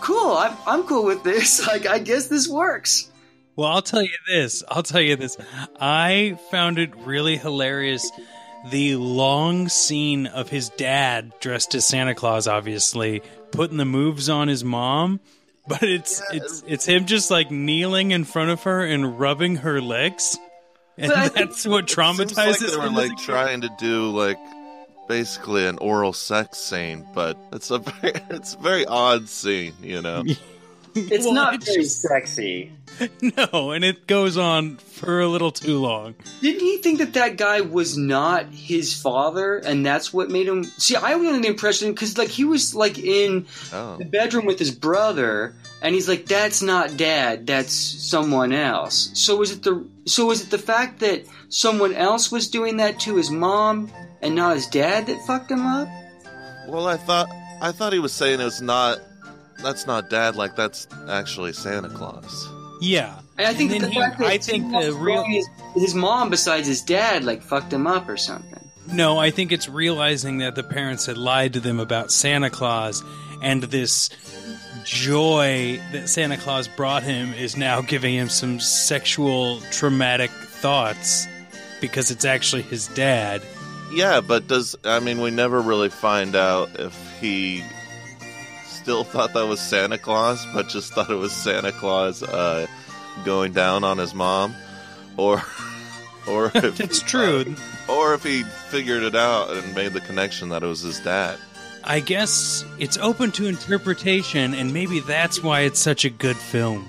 cool 0.00 0.36
I'm, 0.36 0.54
I'm 0.66 0.82
cool 0.84 1.04
with 1.04 1.22
this. 1.24 1.66
Like 1.74 1.86
i 1.86 1.98
guess 1.98 2.28
this 2.28 2.46
works 2.46 3.10
Well, 3.56 3.68
I'll 3.68 3.82
tell 3.82 4.02
you 4.02 4.16
this. 4.28 4.64
I'll 4.68 4.82
tell 4.82 5.00
you 5.00 5.16
this. 5.16 5.36
I 5.80 6.38
found 6.50 6.78
it 6.78 6.94
really 6.96 7.36
hilarious. 7.36 8.10
The 8.70 8.96
long 8.96 9.68
scene 9.68 10.26
of 10.26 10.48
his 10.48 10.70
dad 10.70 11.32
dressed 11.40 11.74
as 11.74 11.86
Santa 11.86 12.14
Claus, 12.14 12.48
obviously 12.48 13.22
putting 13.52 13.76
the 13.76 13.84
moves 13.84 14.28
on 14.28 14.48
his 14.48 14.64
mom, 14.64 15.20
but 15.68 15.82
it's 15.82 16.22
it's 16.32 16.64
it's 16.66 16.86
him 16.86 17.04
just 17.04 17.30
like 17.30 17.50
kneeling 17.50 18.10
in 18.10 18.24
front 18.24 18.50
of 18.50 18.62
her 18.62 18.84
and 18.84 19.18
rubbing 19.18 19.56
her 19.56 19.80
legs, 19.80 20.38
and 20.96 21.12
that's 21.12 21.66
what 21.66 21.88
Seems 21.88 21.98
like 21.98 22.16
traumatizes 22.16 22.70
they 22.70 22.76
were 22.76 22.90
like 22.90 23.16
trying 23.18 23.60
to 23.60 23.70
do 23.78 24.10
like 24.10 24.38
basically 25.08 25.66
an 25.66 25.78
oral 25.78 26.12
sex 26.12 26.58
scene, 26.58 27.06
but 27.14 27.36
it's 27.52 27.70
a 27.70 27.78
very, 28.00 28.14
it's 28.30 28.54
a 28.54 28.58
very 28.58 28.86
odd 28.86 29.28
scene, 29.28 29.74
you 29.82 30.02
know. 30.02 30.24
it's 31.12 31.24
Well, 31.24 31.34
not 31.34 31.54
it's 31.54 31.66
very 31.66 31.82
just- 31.82 32.00
sexy 32.02 32.70
No, 33.20 33.72
and 33.72 33.84
it 33.84 34.06
goes 34.06 34.36
on 34.36 34.76
for 34.76 35.20
a 35.20 35.26
little 35.26 35.50
too 35.50 35.78
long. 35.80 36.14
didn't 36.40 36.60
he 36.60 36.76
think 36.78 36.98
that 36.98 37.14
that 37.14 37.36
guy 37.36 37.60
was 37.60 37.98
not 37.98 38.46
his 38.54 38.94
father 38.94 39.56
and 39.56 39.84
that's 39.84 40.12
what 40.12 40.30
made 40.30 40.46
him 40.46 40.62
see 40.62 40.94
i 40.94 41.16
was 41.16 41.26
under 41.26 41.40
the 41.40 41.48
impression 41.48 41.90
because 41.92 42.16
like 42.16 42.28
he 42.28 42.44
was 42.44 42.72
like 42.74 42.96
in 42.98 43.46
Oh, 43.72 43.96
the 43.96 44.04
bedroom 44.04 44.46
with 44.46 44.60
his 44.60 44.70
brother 44.70 45.56
and 45.82 45.94
he's 45.94 46.08
like 46.08 46.26
that's 46.26 46.62
not 46.62 46.96
dad 46.96 47.46
that's 47.48 47.72
someone 47.74 48.52
else 48.52 49.10
so 49.14 49.42
is 49.42 49.50
it 49.50 49.62
the 49.64 49.84
so 50.06 50.30
is 50.30 50.42
it 50.44 50.50
the 50.50 50.58
fact 50.58 51.00
that 51.00 51.24
someone 51.48 51.94
else 51.94 52.30
was 52.30 52.46
doing 52.48 52.76
that 52.76 53.00
to 53.00 53.16
his 53.16 53.30
mom 53.30 53.90
and 54.22 54.36
not 54.36 54.54
his 54.54 54.68
dad 54.68 55.06
that 55.08 55.20
fucked 55.26 55.50
him 55.50 55.66
up 55.66 55.88
well, 56.68 56.86
I 56.86 56.96
thought 56.96 57.28
I 57.60 57.72
thought 57.72 57.92
he 57.92 57.98
was 57.98 58.12
saying 58.12 58.40
it 58.40 58.44
was 58.44 58.62
not. 58.62 58.98
That's 59.62 59.86
not 59.86 60.10
dad. 60.10 60.36
Like 60.36 60.56
that's 60.56 60.86
actually 61.08 61.52
Santa 61.52 61.88
Claus. 61.88 62.48
Yeah, 62.80 63.18
And 63.38 63.46
I 63.46 63.54
think 63.54 63.70
And 63.72 63.80
that 63.82 63.86
then 63.86 63.88
the 63.88 63.94
he- 63.94 64.00
fact 64.00 64.18
that 64.18 64.26
I 64.26 64.38
think 64.38 64.62
someone 64.64 64.82
the 64.84 64.92
real- 64.94 65.24
his, 65.24 65.46
his 65.74 65.94
mom 65.94 66.28
besides 66.30 66.66
his 66.66 66.82
dad 66.82 67.24
like 67.24 67.42
fucked 67.42 67.72
him 67.72 67.86
up 67.86 68.08
or 68.08 68.16
something. 68.16 68.60
No, 68.92 69.16
I 69.18 69.30
think 69.30 69.50
it's 69.52 69.68
realizing 69.68 70.38
that 70.38 70.54
the 70.56 70.62
parents 70.62 71.06
had 71.06 71.16
lied 71.16 71.54
to 71.54 71.60
them 71.60 71.80
about 71.80 72.12
Santa 72.12 72.50
Claus, 72.50 73.02
and 73.40 73.62
this 73.62 74.10
joy 74.84 75.80
that 75.92 76.08
Santa 76.08 76.36
Claus 76.36 76.68
brought 76.68 77.02
him 77.02 77.32
is 77.34 77.56
now 77.56 77.80
giving 77.80 78.14
him 78.14 78.28
some 78.28 78.60
sexual 78.60 79.60
traumatic 79.70 80.30
thoughts. 80.30 81.26
because 81.80 82.10
it's 82.10 82.24
actually 82.24 82.62
his 82.62 82.86
dad. 82.88 83.42
Yeah, 83.92 84.20
but 84.22 84.46
does 84.48 84.74
I 84.84 85.00
mean 85.00 85.20
we 85.20 85.30
never 85.30 85.60
really 85.60 85.90
find 85.90 86.34
out 86.34 86.70
if 86.78 86.94
he 87.20 87.62
still 88.84 89.02
thought 89.02 89.32
that 89.32 89.46
was 89.46 89.60
Santa 89.60 89.96
Claus, 89.96 90.44
but 90.52 90.68
just 90.68 90.92
thought 90.92 91.08
it 91.10 91.14
was 91.14 91.32
Santa 91.32 91.72
Claus 91.72 92.22
uh, 92.22 92.66
going 93.24 93.54
down 93.54 93.82
on 93.82 93.96
his 93.96 94.12
mom, 94.14 94.54
or 95.16 95.42
or 96.28 96.46
if 96.54 96.76
That's 96.76 97.00
he- 97.00 97.06
true. 97.08 97.56
or 97.88 98.12
if 98.12 98.22
he 98.22 98.42
figured 98.42 99.02
it 99.02 99.14
out 99.16 99.50
and 99.50 99.74
made 99.74 99.94
the 99.94 100.02
connection 100.02 100.50
that 100.50 100.62
it 100.62 100.66
was 100.66 100.82
his 100.82 101.00
dad. 101.00 101.38
I 101.82 102.00
guess 102.00 102.62
it's 102.78 102.98
open 102.98 103.30
to 103.32 103.46
interpretation, 103.46 104.52
and 104.52 104.74
maybe 104.74 105.00
that's 105.00 105.42
why 105.42 105.60
it's 105.60 105.80
such 105.80 106.04
a 106.04 106.10
good 106.10 106.36
film. 106.36 106.86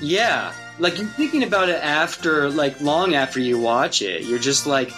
Yeah, 0.00 0.52
like 0.80 0.98
you're 0.98 1.06
thinking 1.06 1.44
about 1.44 1.68
it 1.68 1.80
after, 1.80 2.50
like 2.50 2.80
long 2.80 3.14
after 3.14 3.38
you 3.38 3.56
watch 3.56 4.02
it. 4.02 4.24
You're 4.24 4.40
just 4.40 4.66
like, 4.66 4.90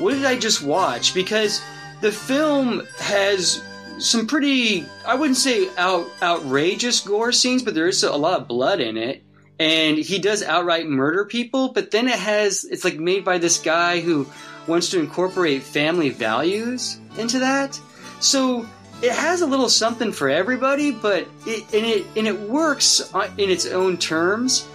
what 0.00 0.14
did 0.14 0.24
I 0.24 0.36
just 0.36 0.64
watch? 0.64 1.14
Because 1.14 1.62
the 2.00 2.10
film 2.10 2.84
has 2.98 3.62
some 4.02 4.26
pretty, 4.26 4.84
I 5.06 5.14
wouldn't 5.14 5.38
say 5.38 5.68
out, 5.76 6.08
outrageous 6.20 7.00
gore 7.00 7.32
scenes, 7.32 7.62
but 7.62 7.74
there 7.74 7.86
is 7.86 8.02
a 8.02 8.14
lot 8.14 8.40
of 8.40 8.48
blood 8.48 8.80
in 8.80 8.96
it. 8.96 9.22
And 9.58 9.96
he 9.96 10.18
does 10.18 10.42
outright 10.42 10.88
murder 10.88 11.24
people, 11.24 11.68
but 11.72 11.92
then 11.92 12.08
it 12.08 12.18
has, 12.18 12.64
it's 12.64 12.84
like 12.84 12.98
made 12.98 13.24
by 13.24 13.38
this 13.38 13.58
guy 13.58 14.00
who 14.00 14.26
wants 14.66 14.90
to 14.90 14.98
incorporate 14.98 15.62
family 15.62 16.08
values 16.08 16.98
into 17.16 17.38
that. 17.38 17.78
So 18.20 18.66
it 19.02 19.12
has 19.12 19.42
a 19.42 19.46
little 19.46 19.68
something 19.68 20.12
for 20.12 20.28
everybody, 20.28 20.90
but 20.90 21.28
it 21.46 21.62
and 21.74 21.84
it 21.84 22.06
and 22.16 22.26
it 22.26 22.38
works 22.40 23.12
in 23.36 23.50
its 23.50 23.66
own 23.66 23.98
terms. 23.98 24.66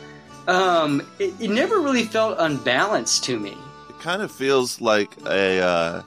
Um, 0.47 1.05
it, 1.19 1.33
it 1.39 1.49
never 1.49 1.79
really 1.79 2.03
felt 2.03 2.37
unbalanced 2.39 3.23
to 3.25 3.39
me. 3.39 3.57
It 3.89 3.99
kind 3.99 4.21
of 4.21 4.31
feels 4.31 4.79
like 4.79 5.11
a, 5.25 5.59
uh, 5.59 6.01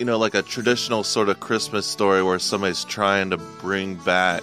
you 0.00 0.06
know, 0.06 0.16
like 0.16 0.34
a 0.34 0.40
traditional 0.40 1.04
sort 1.04 1.28
of 1.28 1.40
Christmas 1.40 1.86
story 1.86 2.22
where 2.22 2.38
somebody's 2.38 2.84
trying 2.84 3.28
to 3.28 3.36
bring 3.36 3.96
back, 3.96 4.42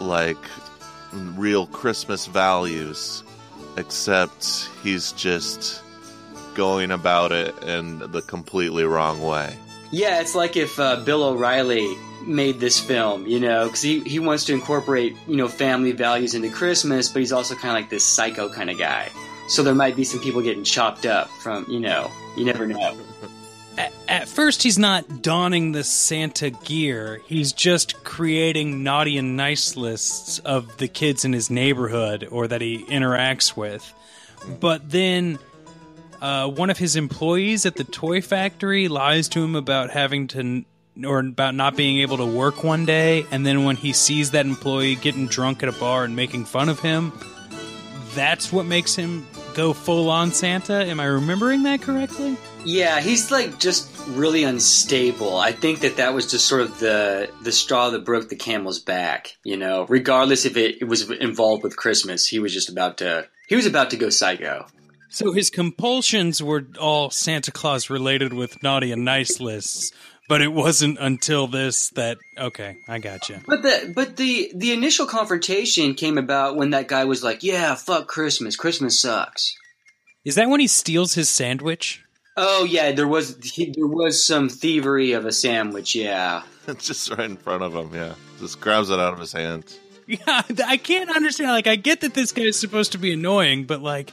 like, 0.00 0.44
real 1.12 1.68
Christmas 1.68 2.26
values, 2.26 3.22
except 3.76 4.68
he's 4.82 5.12
just 5.12 5.84
going 6.56 6.90
about 6.90 7.30
it 7.30 7.56
in 7.62 8.00
the 8.10 8.20
completely 8.22 8.82
wrong 8.82 9.22
way. 9.22 9.56
Yeah, 9.92 10.20
it's 10.20 10.34
like 10.34 10.56
if 10.56 10.80
uh, 10.80 10.96
Bill 10.96 11.22
O'Reilly 11.22 11.96
made 12.26 12.58
this 12.58 12.80
film, 12.80 13.24
you 13.24 13.38
know, 13.38 13.66
because 13.66 13.82
he, 13.82 14.00
he 14.00 14.18
wants 14.18 14.46
to 14.46 14.52
incorporate, 14.52 15.16
you 15.28 15.36
know, 15.36 15.46
family 15.46 15.92
values 15.92 16.34
into 16.34 16.50
Christmas, 16.50 17.08
but 17.08 17.20
he's 17.20 17.30
also 17.30 17.54
kind 17.54 17.68
of 17.68 17.82
like 17.82 17.88
this 17.88 18.04
psycho 18.04 18.52
kind 18.52 18.68
of 18.68 18.76
guy. 18.76 19.10
So 19.46 19.62
there 19.62 19.76
might 19.76 19.94
be 19.94 20.02
some 20.02 20.18
people 20.18 20.42
getting 20.42 20.64
chopped 20.64 21.06
up 21.06 21.28
from, 21.40 21.66
you 21.70 21.78
know, 21.78 22.10
you 22.36 22.44
never 22.44 22.66
know. 22.66 22.98
At, 24.08 24.28
first, 24.28 24.62
he's 24.62 24.78
not 24.78 25.22
donning 25.22 25.72
the 25.72 25.84
Santa 25.84 26.50
gear. 26.50 27.20
He's 27.26 27.52
just 27.52 28.02
creating 28.04 28.82
naughty 28.82 29.18
and 29.18 29.36
nice 29.36 29.76
lists 29.76 30.38
of 30.38 30.78
the 30.78 30.88
kids 30.88 31.24
in 31.24 31.32
his 31.32 31.50
neighborhood 31.50 32.28
or 32.30 32.48
that 32.48 32.60
he 32.60 32.84
interacts 32.84 33.56
with. 33.56 33.92
But 34.60 34.90
then, 34.90 35.38
uh, 36.22 36.48
one 36.48 36.70
of 36.70 36.78
his 36.78 36.96
employees 36.96 37.66
at 37.66 37.76
the 37.76 37.84
toy 37.84 38.22
factory 38.22 38.88
lies 38.88 39.28
to 39.30 39.42
him 39.42 39.56
about 39.56 39.90
having 39.90 40.28
to, 40.28 40.64
or 41.04 41.18
about 41.18 41.54
not 41.54 41.76
being 41.76 41.98
able 41.98 42.16
to 42.18 42.26
work 42.26 42.64
one 42.64 42.86
day. 42.86 43.26
And 43.30 43.44
then, 43.44 43.64
when 43.64 43.76
he 43.76 43.92
sees 43.92 44.30
that 44.30 44.46
employee 44.46 44.94
getting 44.94 45.26
drunk 45.26 45.62
at 45.62 45.68
a 45.68 45.72
bar 45.72 46.04
and 46.04 46.16
making 46.16 46.46
fun 46.46 46.68
of 46.68 46.80
him, 46.80 47.12
that's 48.14 48.50
what 48.52 48.64
makes 48.64 48.94
him 48.94 49.26
go 49.54 49.72
full 49.72 50.08
on 50.08 50.32
Santa. 50.32 50.84
Am 50.84 51.00
I 51.00 51.06
remembering 51.06 51.64
that 51.64 51.82
correctly? 51.82 52.36
Yeah, 52.66 53.00
he's 53.00 53.30
like 53.30 53.60
just 53.60 53.88
really 54.08 54.42
unstable. 54.42 55.36
I 55.36 55.52
think 55.52 55.80
that 55.80 55.98
that 55.98 56.14
was 56.14 56.28
just 56.28 56.46
sort 56.46 56.62
of 56.62 56.78
the 56.80 57.30
the 57.42 57.52
straw 57.52 57.90
that 57.90 58.04
broke 58.04 58.28
the 58.28 58.36
camel's 58.36 58.80
back. 58.80 59.36
You 59.44 59.56
know, 59.56 59.86
regardless 59.88 60.44
if 60.44 60.56
it, 60.56 60.78
it 60.80 60.86
was 60.86 61.08
involved 61.10 61.62
with 61.62 61.76
Christmas, 61.76 62.26
he 62.26 62.40
was 62.40 62.52
just 62.52 62.68
about 62.68 62.98
to 62.98 63.28
he 63.48 63.54
was 63.54 63.66
about 63.66 63.90
to 63.90 63.96
go 63.96 64.10
psycho. 64.10 64.66
So 65.10 65.32
his 65.32 65.48
compulsions 65.48 66.42
were 66.42 66.66
all 66.80 67.10
Santa 67.10 67.52
Claus 67.52 67.88
related 67.88 68.32
with 68.32 68.60
naughty 68.64 68.90
and 68.90 69.04
nice 69.04 69.38
lists, 69.40 69.92
but 70.28 70.42
it 70.42 70.52
wasn't 70.52 70.98
until 70.98 71.46
this 71.46 71.90
that 71.90 72.18
okay, 72.36 72.78
I 72.88 72.98
got 72.98 73.28
you. 73.28 73.38
But 73.46 73.62
the 73.62 73.92
but 73.94 74.16
the 74.16 74.50
the 74.54 74.72
initial 74.72 75.06
confrontation 75.06 75.94
came 75.94 76.18
about 76.18 76.56
when 76.56 76.70
that 76.70 76.88
guy 76.88 77.04
was 77.04 77.22
like, 77.22 77.44
"Yeah, 77.44 77.76
fuck 77.76 78.08
Christmas. 78.08 78.56
Christmas 78.56 79.00
sucks." 79.00 79.56
Is 80.24 80.34
that 80.34 80.48
when 80.48 80.58
he 80.58 80.66
steals 80.66 81.14
his 81.14 81.28
sandwich? 81.28 82.02
Oh 82.36 82.64
yeah, 82.64 82.92
there 82.92 83.08
was 83.08 83.36
there 83.56 83.86
was 83.86 84.22
some 84.22 84.48
thievery 84.48 85.12
of 85.12 85.24
a 85.26 85.32
sandwich. 85.32 85.94
Yeah, 85.94 86.42
It's 86.66 86.86
just 86.88 87.10
right 87.10 87.20
in 87.30 87.36
front 87.36 87.62
of 87.62 87.74
him, 87.74 87.94
yeah. 87.94 88.14
Just 88.38 88.60
grabs 88.60 88.90
it 88.90 88.98
out 88.98 89.12
of 89.14 89.18
his 89.20 89.32
hands. 89.32 89.78
Yeah, 90.06 90.42
I 90.66 90.76
can't 90.76 91.10
understand. 91.10 91.50
Like, 91.50 91.66
I 91.66 91.74
get 91.74 92.02
that 92.02 92.14
this 92.14 92.30
guy's 92.30 92.56
supposed 92.58 92.92
to 92.92 92.98
be 92.98 93.12
annoying, 93.12 93.64
but 93.64 93.82
like, 93.82 94.12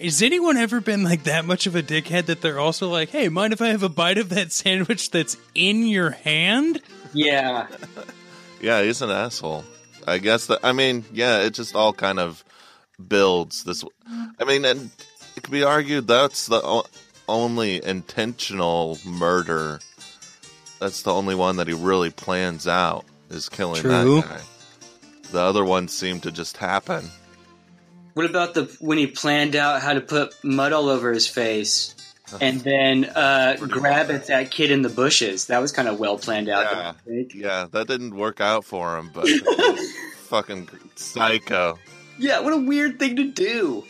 has 0.00 0.22
anyone 0.22 0.56
ever 0.56 0.80
been 0.80 1.02
like 1.02 1.24
that 1.24 1.44
much 1.44 1.66
of 1.66 1.74
a 1.74 1.82
dickhead 1.82 2.26
that 2.26 2.40
they're 2.40 2.60
also 2.60 2.88
like, 2.88 3.08
"Hey, 3.10 3.28
mind 3.28 3.52
if 3.52 3.60
I 3.60 3.68
have 3.68 3.82
a 3.82 3.88
bite 3.88 4.18
of 4.18 4.28
that 4.28 4.52
sandwich 4.52 5.10
that's 5.10 5.36
in 5.54 5.86
your 5.86 6.10
hand?" 6.10 6.80
yeah. 7.12 7.66
Yeah, 8.60 8.80
he's 8.84 9.02
an 9.02 9.10
asshole. 9.10 9.64
I 10.06 10.18
guess 10.18 10.46
that. 10.46 10.60
I 10.62 10.70
mean, 10.70 11.04
yeah, 11.12 11.40
it 11.40 11.50
just 11.52 11.74
all 11.74 11.92
kind 11.92 12.20
of 12.20 12.44
builds 13.08 13.64
this. 13.64 13.82
I 14.38 14.44
mean, 14.44 14.64
and 14.64 14.88
it 15.36 15.42
could 15.42 15.50
be 15.50 15.64
argued 15.64 16.06
that's 16.06 16.46
the 16.46 16.60
o- 16.62 16.86
only 17.28 17.82
intentional 17.84 18.98
murder. 19.06 19.80
That's 20.80 21.02
the 21.02 21.12
only 21.12 21.34
one 21.34 21.56
that 21.56 21.68
he 21.68 21.74
really 21.74 22.10
plans 22.10 22.66
out 22.66 23.04
is 23.30 23.48
killing 23.48 23.80
True. 23.82 24.20
that 24.22 24.28
guy. 24.28 24.40
The 25.30 25.40
other 25.40 25.64
ones 25.64 25.92
seem 25.92 26.20
to 26.20 26.30
just 26.32 26.56
happen. 26.56 27.08
What 28.14 28.26
about 28.26 28.52
the 28.54 28.64
when 28.80 28.98
he 28.98 29.06
planned 29.06 29.56
out 29.56 29.80
how 29.80 29.94
to 29.94 30.00
put 30.02 30.34
mud 30.44 30.72
all 30.72 30.88
over 30.90 31.12
his 31.12 31.26
face 31.26 31.94
and 32.40 32.60
then 32.60 33.04
uh, 33.06 33.56
grab 33.60 34.10
at 34.10 34.26
that 34.26 34.50
kid 34.50 34.70
in 34.70 34.82
the 34.82 34.90
bushes? 34.90 35.46
That 35.46 35.60
was 35.62 35.72
kind 35.72 35.88
of 35.88 35.98
well 35.98 36.18
planned 36.18 36.50
out. 36.50 36.94
Yeah. 37.06 37.22
Yeah, 37.34 37.66
that 37.72 37.86
didn't 37.86 38.14
work 38.14 38.40
out 38.42 38.66
for 38.66 38.98
him, 38.98 39.10
but 39.14 39.26
fucking 40.24 40.68
psycho. 40.96 41.78
Yeah, 42.18 42.40
what 42.40 42.52
a 42.52 42.58
weird 42.58 42.98
thing 42.98 43.16
to 43.16 43.30
do. 43.30 43.84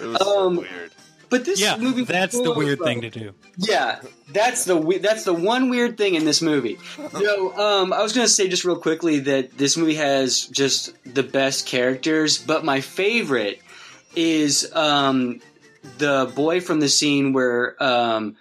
It 0.00 0.06
was 0.06 0.20
Um, 0.20 0.54
so 0.56 0.60
weird. 0.60 0.92
But 1.34 1.44
this 1.44 1.60
Yeah, 1.60 1.76
movie, 1.78 2.04
that's 2.04 2.40
the 2.40 2.52
weird 2.52 2.80
uh, 2.80 2.84
thing 2.84 3.00
to 3.00 3.10
do. 3.10 3.34
Yeah, 3.56 3.98
that's 4.28 4.66
the 4.66 5.00
that's 5.02 5.24
the 5.24 5.34
one 5.34 5.68
weird 5.68 5.98
thing 5.98 6.14
in 6.14 6.24
this 6.24 6.40
movie. 6.40 6.78
No, 7.12 7.52
um, 7.54 7.92
I 7.92 8.04
was 8.04 8.12
gonna 8.12 8.28
say 8.28 8.46
just 8.46 8.64
real 8.64 8.78
quickly 8.78 9.18
that 9.18 9.58
this 9.58 9.76
movie 9.76 9.96
has 9.96 10.42
just 10.42 10.92
the 11.12 11.24
best 11.24 11.66
characters, 11.66 12.38
but 12.38 12.64
my 12.64 12.80
favorite 12.80 13.60
is 14.14 14.72
um, 14.76 15.40
the 15.98 16.30
boy 16.36 16.60
from 16.60 16.78
the 16.78 16.88
scene 16.88 17.32
where 17.32 17.82
um, 17.82 18.36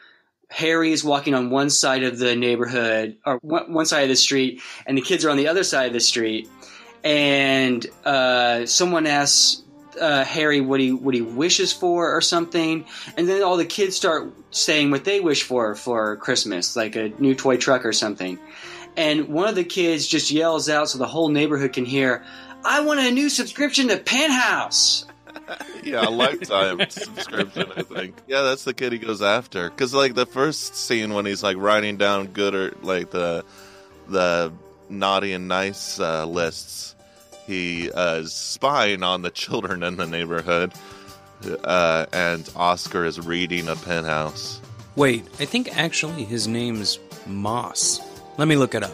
Harry 0.50 0.92
is 0.92 1.04
walking 1.04 1.34
on 1.34 1.50
one 1.50 1.72
side 1.72 2.04
of 2.04 2.20
the 2.20 2.36
neighborhood 2.36 3.18
or 3.26 3.40
one, 3.42 3.74
one 3.74 3.86
side 3.88 4.04
of 4.04 4.10
the 4.10 4.16
street, 4.16 4.62
and 4.86 4.96
the 4.96 5.02
kids 5.02 5.26
are 5.26 5.32
on 5.32 5.38
the 5.38 5.48
other 5.48 5.64
side 5.64 5.88
of 5.88 5.94
the 5.94 6.00
street, 6.00 6.48
and 7.04 7.88
uh, 8.06 8.68
someone 8.68 9.08
asks 9.08 9.63
uh, 10.00 10.24
Harry 10.24 10.62
what 10.62 10.80
he 10.80 10.92
what 10.92 11.14
he 11.14 11.22
wishes 11.22 11.74
for 11.74 12.16
or 12.16 12.22
something, 12.22 12.86
and 13.18 13.28
then 13.28 13.44
all 13.44 13.58
the 13.58 13.66
kids 13.66 13.96
start 13.96 14.34
saying 14.52 14.92
what 14.92 15.04
they 15.04 15.20
wish 15.20 15.44
for 15.44 15.76
for 15.76 16.18
Christmas, 16.18 16.76
like 16.76 16.96
a 16.96 17.10
new 17.20 17.36
toy 17.36 17.58
truck 17.58 17.86
or 17.86 17.94
something. 17.94 18.40
And 18.96 19.30
one 19.30 19.48
of 19.48 19.56
the 19.56 19.64
kids 19.64 20.08
just 20.08 20.30
yells 20.30 20.70
out 20.70 20.90
so 20.90 20.98
the 20.98 21.08
whole 21.08 21.30
neighborhood 21.30 21.74
can 21.74 21.86
hear, 21.86 22.24
"I 22.64 22.82
want 22.82 23.00
a 23.00 23.12
new 23.12 23.30
subscription 23.30 23.88
to 23.90 23.98
Penthouse." 23.98 25.06
Yeah, 25.84 26.08
a 26.08 26.10
lifetime 26.10 26.80
subscription, 26.90 27.70
I 27.76 27.82
think. 27.82 28.16
Yeah, 28.26 28.44
that's 28.44 28.64
the 28.64 28.74
kid 28.74 28.94
he 28.94 29.00
goes 29.00 29.22
after. 29.22 29.70
Because 29.70 29.94
like 29.94 30.14
the 30.14 30.26
first 30.26 30.76
scene 30.76 31.14
when 31.14 31.26
he's 31.26 31.44
like 31.44 31.58
writing 31.58 31.98
down 31.98 32.28
good 32.28 32.56
or 32.56 32.74
like 32.82 33.12
the 33.12 33.44
the 34.08 34.54
naughty 34.90 35.34
and 35.34 35.48
nice 35.48 36.00
uh, 36.00 36.26
lists, 36.26 36.96
he 37.46 37.92
uh, 37.92 38.16
is 38.18 38.34
spying 38.34 39.04
on 39.04 39.22
the 39.22 39.32
children 39.32 39.84
in 39.84 39.98
the 39.98 40.08
neighborhood, 40.08 40.74
uh, 41.64 42.06
and 42.14 42.50
Oscar 42.56 43.06
is 43.06 43.20
reading 43.20 43.68
a 43.68 43.76
penthouse. 43.76 44.62
Wait, 44.96 45.26
I 45.40 45.46
think 45.46 45.76
actually 45.76 46.24
his 46.24 46.48
name's 46.48 47.00
Moss. 47.26 48.00
Let 48.38 48.48
me 48.48 48.56
look 48.56 48.76
it 48.76 48.84
up. 48.84 48.94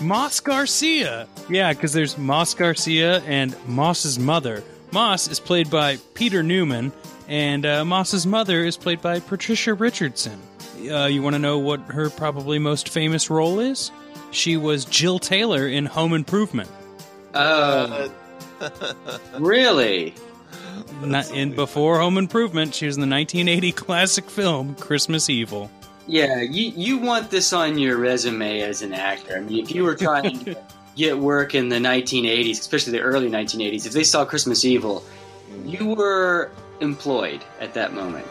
Moss 0.00 0.40
Garcia. 0.40 1.26
Yeah, 1.48 1.72
because 1.72 1.92
there's 1.92 2.16
Moss 2.16 2.54
Garcia 2.54 3.20
and 3.20 3.54
Moss's 3.66 4.18
mother. 4.18 4.62
Moss 4.92 5.28
is 5.28 5.38
played 5.38 5.70
by 5.70 5.98
Peter 6.14 6.42
Newman, 6.42 6.92
and 7.28 7.64
uh, 7.64 7.84
Moss's 7.84 8.26
mother 8.26 8.64
is 8.64 8.76
played 8.76 9.00
by 9.00 9.20
Patricia 9.20 9.74
Richardson. 9.74 10.40
Uh, 10.90 11.06
you 11.06 11.22
want 11.22 11.34
to 11.34 11.38
know 11.38 11.58
what 11.58 11.80
her 11.80 12.08
probably 12.10 12.58
most 12.58 12.88
famous 12.88 13.28
role 13.30 13.60
is? 13.60 13.90
She 14.30 14.56
was 14.56 14.84
Jill 14.84 15.18
Taylor 15.18 15.66
in 15.68 15.86
Home 15.86 16.14
Improvement. 16.14 16.70
Oh, 17.34 18.10
really? 19.38 20.14
Not 21.02 21.30
in 21.30 21.54
before 21.54 21.98
Home 21.98 22.18
Improvement, 22.18 22.74
she 22.74 22.86
was 22.86 22.96
in 22.96 23.00
the 23.00 23.06
1980 23.06 23.72
classic 23.72 24.28
film 24.28 24.74
Christmas 24.76 25.30
Evil. 25.30 25.70
Yeah, 26.06 26.40
you 26.40 26.72
you 26.74 26.98
want 26.98 27.30
this 27.30 27.52
on 27.52 27.78
your 27.78 27.96
resume 27.96 28.60
as 28.62 28.82
an 28.82 28.92
actor. 28.92 29.36
I 29.36 29.40
mean, 29.40 29.62
if 29.62 29.72
you 29.74 29.84
were 29.84 29.94
trying 29.94 30.38
to 30.44 30.56
get 30.96 31.16
work 31.18 31.54
in 31.54 31.68
the 31.68 31.76
1980s, 31.76 32.50
especially 32.58 32.92
the 32.92 33.00
early 33.00 33.30
1980s, 33.30 33.86
if 33.86 33.92
they 33.92 34.02
saw 34.02 34.24
Christmas 34.24 34.64
Evil, 34.64 35.04
you 35.64 35.94
were 35.94 36.50
employed 36.80 37.44
at 37.60 37.74
that 37.74 37.92
moment. 37.92 38.26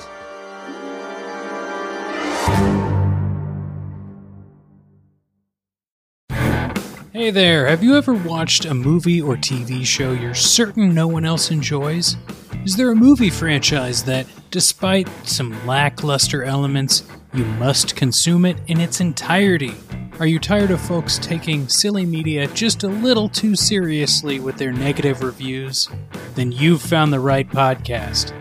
Hey 7.19 7.31
there, 7.31 7.67
have 7.67 7.83
you 7.83 7.97
ever 7.97 8.13
watched 8.13 8.63
a 8.63 8.73
movie 8.73 9.21
or 9.21 9.35
TV 9.35 9.85
show 9.85 10.13
you're 10.13 10.33
certain 10.33 10.93
no 10.95 11.05
one 11.05 11.25
else 11.25 11.51
enjoys? 11.51 12.15
Is 12.63 12.77
there 12.77 12.91
a 12.91 12.95
movie 12.95 13.29
franchise 13.29 14.05
that, 14.05 14.25
despite 14.51 15.09
some 15.25 15.67
lackluster 15.67 16.45
elements, 16.45 17.03
you 17.33 17.43
must 17.43 17.97
consume 17.97 18.45
it 18.45 18.55
in 18.67 18.79
its 18.79 19.01
entirety? 19.01 19.73
Are 20.21 20.27
you 20.27 20.39
tired 20.39 20.71
of 20.71 20.79
folks 20.79 21.17
taking 21.17 21.67
silly 21.67 22.05
media 22.05 22.47
just 22.53 22.83
a 22.83 22.87
little 22.87 23.27
too 23.27 23.53
seriously 23.53 24.39
with 24.39 24.55
their 24.55 24.71
negative 24.71 25.21
reviews? 25.21 25.89
Then 26.35 26.53
you've 26.53 26.81
found 26.81 27.11
the 27.11 27.19
right 27.19 27.49
podcast. 27.49 28.31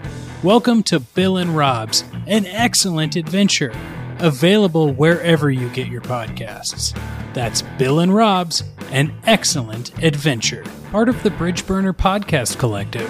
Welcome 0.44 0.84
to 0.84 1.00
Bill 1.00 1.38
and 1.38 1.56
Rob's, 1.56 2.04
an 2.28 2.46
excellent 2.46 3.16
adventure, 3.16 3.72
available 4.20 4.92
wherever 4.92 5.50
you 5.50 5.68
get 5.70 5.88
your 5.88 6.02
podcasts. 6.02 6.96
That's 7.38 7.62
Bill 7.62 8.00
and 8.00 8.12
Rob's, 8.12 8.64
an 8.90 9.12
excellent 9.24 9.96
adventure, 10.02 10.64
part 10.90 11.08
of 11.08 11.22
the 11.22 11.30
Bridge 11.30 11.64
Burner 11.68 11.92
Podcast 11.92 12.58
Collective. 12.58 13.08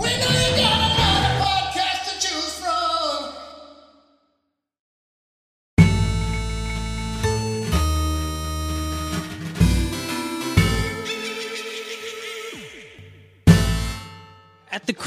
We 0.00 0.51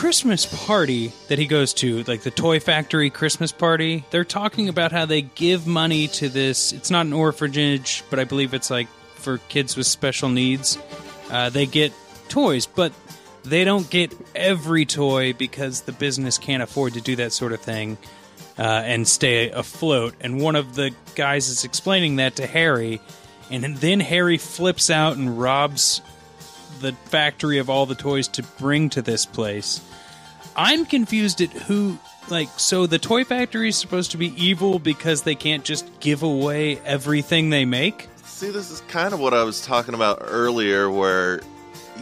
Christmas 0.05 0.45
party 0.67 1.11
that 1.29 1.39
he 1.39 1.47
goes 1.47 1.73
to, 1.73 2.03
like 2.03 2.21
the 2.21 2.29
Toy 2.29 2.59
Factory 2.59 3.09
Christmas 3.09 3.51
party, 3.51 4.05
they're 4.11 4.23
talking 4.23 4.69
about 4.69 4.91
how 4.91 5.07
they 5.07 5.23
give 5.23 5.65
money 5.65 6.07
to 6.09 6.29
this. 6.29 6.73
It's 6.73 6.91
not 6.91 7.07
an 7.07 7.11
orphanage, 7.11 8.03
but 8.11 8.19
I 8.19 8.23
believe 8.23 8.53
it's 8.53 8.69
like 8.69 8.87
for 9.15 9.39
kids 9.49 9.75
with 9.75 9.87
special 9.87 10.29
needs. 10.29 10.77
Uh, 11.31 11.49
they 11.49 11.65
get 11.65 11.91
toys, 12.29 12.67
but 12.67 12.93
they 13.45 13.63
don't 13.63 13.89
get 13.89 14.13
every 14.35 14.85
toy 14.85 15.33
because 15.33 15.81
the 15.81 15.91
business 15.91 16.37
can't 16.37 16.61
afford 16.61 16.93
to 16.93 17.01
do 17.01 17.15
that 17.15 17.31
sort 17.33 17.51
of 17.51 17.61
thing 17.61 17.97
uh, 18.59 18.61
and 18.61 19.07
stay 19.07 19.49
afloat. 19.49 20.13
And 20.21 20.39
one 20.39 20.55
of 20.55 20.75
the 20.75 20.91
guys 21.15 21.49
is 21.49 21.65
explaining 21.65 22.17
that 22.17 22.35
to 22.35 22.45
Harry, 22.45 23.01
and 23.49 23.75
then 23.77 24.01
Harry 24.01 24.37
flips 24.37 24.91
out 24.91 25.17
and 25.17 25.41
robs 25.41 26.01
the 26.79 26.91
factory 27.05 27.57
of 27.57 27.71
all 27.71 27.87
the 27.87 27.95
toys 27.95 28.27
to 28.27 28.43
bring 28.43 28.91
to 28.91 29.01
this 29.01 29.25
place. 29.25 29.81
I'm 30.55 30.85
confused 30.85 31.41
at 31.41 31.49
who 31.51 31.97
like 32.29 32.49
so 32.57 32.87
the 32.87 32.97
toy 32.99 33.23
factory 33.23 33.69
is 33.69 33.75
supposed 33.75 34.11
to 34.11 34.17
be 34.17 34.27
evil 34.41 34.79
because 34.79 35.23
they 35.23 35.35
can't 35.35 35.63
just 35.63 35.87
give 35.99 36.23
away 36.23 36.79
everything 36.79 37.49
they 37.49 37.65
make. 37.65 38.07
See, 38.25 38.49
this 38.49 38.71
is 38.71 38.81
kind 38.87 39.13
of 39.13 39.19
what 39.19 39.33
I 39.33 39.43
was 39.43 39.61
talking 39.65 39.93
about 39.93 40.19
earlier, 40.21 40.89
where 40.89 41.41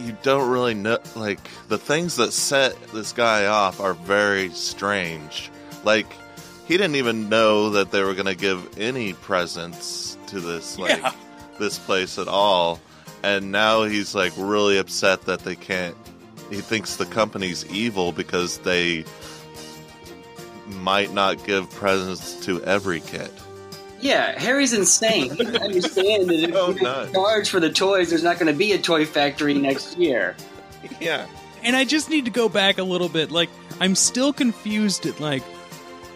you 0.02 0.16
don't 0.24 0.50
really 0.50 0.74
know. 0.74 0.98
Like, 1.14 1.38
the 1.68 1.78
things 1.78 2.16
that 2.16 2.32
set 2.32 2.74
this 2.92 3.12
guy 3.12 3.46
off 3.46 3.78
are 3.80 3.94
very 3.94 4.50
strange. 4.50 5.50
Like, 5.84 6.06
he 6.66 6.76
didn't 6.76 6.96
even 6.96 7.28
know 7.28 7.70
that 7.70 7.92
they 7.92 8.02
were 8.02 8.14
going 8.14 8.26
to 8.26 8.34
give 8.34 8.78
any 8.80 9.12
presents 9.12 10.18
to 10.28 10.40
this, 10.40 10.76
like, 10.76 10.98
Yeah. 10.98 11.12
this 11.60 11.78
place 11.78 12.18
at 12.18 12.26
all. 12.26 12.80
And 13.22 13.52
now 13.52 13.84
he's, 13.84 14.12
like, 14.14 14.32
really 14.36 14.78
upset 14.78 15.22
that 15.26 15.40
they 15.40 15.54
can't. 15.54 15.96
He 16.54 16.60
thinks 16.60 16.96
the 16.96 17.06
company's 17.06 17.66
evil 17.66 18.12
because 18.12 18.58
they 18.58 19.04
might 20.68 21.12
not 21.12 21.44
give 21.44 21.68
presents 21.70 22.34
to 22.46 22.62
every 22.64 23.00
kid. 23.00 23.30
Yeah, 24.00 24.38
Harry's 24.38 24.72
insane. 24.72 25.30
He 25.34 25.44
doesn't 25.44 25.62
understand 25.62 26.28
that 26.28 26.34
if 26.48 26.50
Oh, 26.54 26.70
you 26.74 26.82
nuts. 26.82 27.12
charge 27.12 27.48
for 27.50 27.58
the 27.58 27.72
toys, 27.72 28.10
there's 28.10 28.22
not 28.22 28.38
going 28.38 28.52
to 28.52 28.56
be 28.58 28.72
a 28.72 28.78
toy 28.78 29.04
factory 29.06 29.54
next 29.54 29.98
year. 29.98 30.36
Yeah. 31.00 31.26
And 31.62 31.74
I 31.74 31.84
just 31.86 32.10
need 32.10 32.26
to 32.26 32.30
go 32.30 32.46
back 32.50 32.76
a 32.76 32.82
little 32.82 33.08
bit. 33.08 33.30
Like 33.30 33.48
I'm 33.80 33.94
still 33.94 34.34
confused 34.34 35.06
at 35.06 35.18
like 35.18 35.42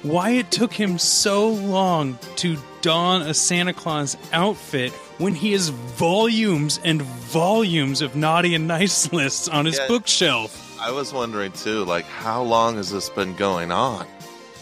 why 0.03 0.31
it 0.33 0.51
took 0.51 0.74
him 0.74 0.98
so 0.98 1.48
long 1.48 2.18
to 2.37 2.59
don 2.82 3.22
a 3.22 3.34
Santa 3.34 3.72
Claus 3.72 4.16
outfit 4.32 4.92
when 5.18 5.34
he 5.34 5.52
has 5.52 5.68
volumes 5.70 6.80
and 6.84 7.02
volumes 7.02 8.02
of 8.02 8.14
naughty 8.16 8.54
and 8.54 8.66
nice 8.68 9.12
lists 9.12 9.48
on 9.48 9.64
his 9.66 9.76
Yeah. 9.78 9.86
bookshelf. 9.88 10.64
I 10.80 10.90
was 10.92 11.12
wondering 11.12 11.52
too, 11.52 11.84
like, 11.84 12.04
how 12.06 12.42
long 12.42 12.76
has 12.76 12.90
this 12.90 13.08
been 13.08 13.34
going 13.34 13.72
on? 13.72 14.06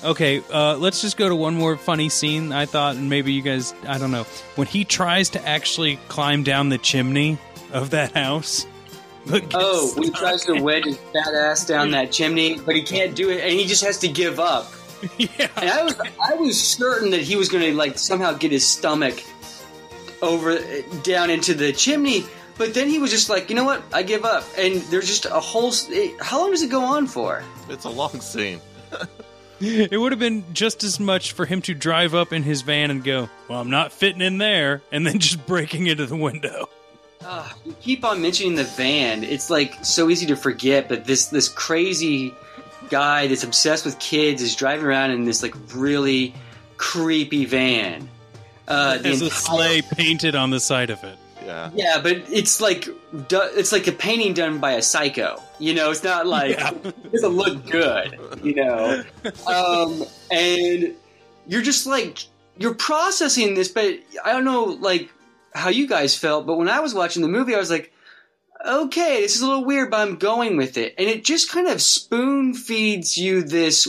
Okay, 0.05 0.42
uh, 0.52 0.76
let's 0.76 1.00
just 1.00 1.16
go 1.16 1.29
to 1.29 1.35
one 1.35 1.55
more 1.55 1.76
funny 1.76 2.09
scene. 2.09 2.52
I 2.52 2.66
thought, 2.66 2.96
and 2.96 3.09
maybe 3.11 3.33
you 3.33 3.42
guys, 3.42 3.74
I 3.88 3.98
don't 3.98 4.11
know, 4.12 4.24
when 4.55 4.66
he 4.66 4.85
tries 4.85 5.31
to 5.31 5.46
actually 5.48 5.98
climb 6.09 6.42
down 6.42 6.68
the 6.68 6.79
chimney 6.79 7.38
of 7.72 7.90
that 7.90 8.12
house. 8.12 8.66
but 9.26 9.42
Oh, 9.55 9.92
when 9.94 10.05
he 10.05 10.11
tries 10.11 10.44
to 10.44 10.61
wedge 10.62 10.85
his 10.85 10.96
fat 11.12 11.35
ass 11.35 11.66
down 11.66 11.90
that 11.90 12.12
chimney, 12.12 12.61
but 12.64 12.76
he 12.76 12.83
can't 12.83 13.14
do 13.16 13.29
it, 13.31 13.40
and 13.42 13.52
he 13.52 13.66
just 13.66 13.83
has 13.85 13.98
to 13.98 14.09
give 14.09 14.38
up. 14.38 14.70
yeah. 15.19 15.49
And 15.57 15.71
I 15.71 15.83
was, 15.83 16.01
I 16.23 16.35
was 16.35 16.61
certain 16.61 17.11
that 17.11 17.21
he 17.23 17.37
was 17.37 17.49
going 17.49 17.65
to 17.65 17.75
like 17.75 17.99
somehow 17.99 18.33
get 18.33 18.51
his 18.53 18.67
stomach 18.67 19.23
over 20.23 20.59
down 21.03 21.31
into 21.31 21.55
the 21.55 21.73
chimney, 21.73 22.25
but 22.59 22.73
then 22.75 22.89
he 22.89 22.99
was 22.99 23.11
just 23.11 23.29
like, 23.29 23.51
you 23.51 23.57
know 23.57 23.65
what, 23.65 23.83
I 23.93 24.03
give 24.03 24.25
up. 24.25 24.45
And 24.59 24.77
there's 24.83 25.07
just 25.07 25.27
a 25.27 25.41
whole. 25.41 25.73
it- 25.91 26.21
How 26.23 26.41
long 26.41 26.51
does 26.51 26.63
it 26.63 26.71
go 26.71 26.83
on 26.83 27.07
for? 27.07 27.43
It's 27.69 27.85
a 27.85 27.91
long 27.91 28.21
scene. 28.21 28.61
It 29.59 29.99
would 29.99 30.13
have 30.13 30.19
been 30.19 30.45
just 30.53 30.85
as 30.85 31.01
much 31.01 31.33
for 31.33 31.47
him 31.47 31.63
to 31.63 31.73
drive 31.73 32.15
up 32.15 32.31
in 32.35 32.43
his 32.43 32.61
van 32.61 32.91
and 32.91 33.03
go, 33.03 33.31
Well, 33.49 33.59
I'm 33.59 33.71
not 33.71 33.91
fitting 33.91 34.21
in 34.21 34.37
there, 34.37 34.83
and 34.93 35.07
then 35.07 35.19
just 35.19 35.47
breaking 35.47 35.87
into 35.87 36.05
the 36.05 36.15
window. 36.15 36.69
Uh, 37.25 37.49
you 37.65 37.73
keep 37.81 38.05
on 38.05 38.21
mentioning 38.21 38.55
the 38.55 38.65
van. 38.65 39.25
It's 39.25 39.49
like 39.49 39.83
so 39.83 40.11
easy 40.11 40.27
to 40.27 40.37
forget, 40.37 40.91
but 40.91 41.07
this 41.07 41.29
this 41.29 41.49
crazy 41.49 42.35
guy 42.88 43.27
that's 43.27 43.44
obsessed 43.44 43.85
with 43.85 43.99
kids 43.99 44.42
is 44.42 44.55
driving 44.57 44.85
around 44.87 45.11
in 45.11 45.25
this 45.25 45.42
like 45.42 45.55
really 45.75 46.35
creepy 46.77 47.44
van. 47.44 48.09
Uh, 48.68 48.96
the 48.96 49.03
There's 49.05 49.22
a 49.22 49.27
entire- 49.27 49.40
sleigh 49.40 49.83
painted 49.83 50.35
on 50.35 50.51
the 50.51 50.61
side 50.61 50.90
of 50.90 51.03
it. 51.05 51.16
Yeah. 51.44 51.70
Yeah, 51.75 52.01
but 52.03 52.16
it's 52.31 52.61
like 52.61 52.88
it's 53.31 53.70
like 53.70 53.87
a 53.87 53.92
painting 53.92 54.35
done 54.35 54.59
by 54.59 54.72
a 54.72 54.83
psycho. 54.83 55.40
You 55.61 55.75
know, 55.75 55.90
it's 55.92 56.03
not 56.03 56.27
like 56.27 56.59
Yeah. 56.59 56.72
it 56.85 57.12
doesn't 57.12 57.31
look 57.37 57.64
good. 57.70 58.18
You 58.42 58.55
know, 58.57 59.05
um, 59.46 60.03
and 60.33 60.94
you're 61.46 61.62
just 61.62 61.87
like 61.87 62.18
you're 62.59 62.75
processing 62.75 63.55
this, 63.55 63.68
but 63.68 63.94
I 64.25 64.33
don't 64.33 64.44
know 64.44 64.64
like 64.64 65.09
how 65.55 65.68
you 65.68 65.87
guys 65.87 66.16
felt. 66.18 66.46
But 66.46 66.57
when 66.57 66.68
I 66.68 66.81
was 66.81 66.94
watching 66.94 67.22
the 67.22 67.29
movie, 67.29 67.55
I 67.55 67.59
was 67.59 67.70
like, 67.70 67.92
okay, 68.66 69.20
this 69.20 69.37
is 69.37 69.42
a 69.42 69.46
little 69.46 69.64
weird, 69.64 69.90
but 69.90 70.00
I'm 70.00 70.16
going 70.16 70.57
with 70.57 70.76
it, 70.76 70.94
and 70.98 71.09
it 71.09 71.24
just 71.24 71.50
kind 71.50 71.68
of 71.68 71.81
spoon 71.81 72.55
feeds 72.55 73.16
you 73.16 73.42
this 73.42 73.88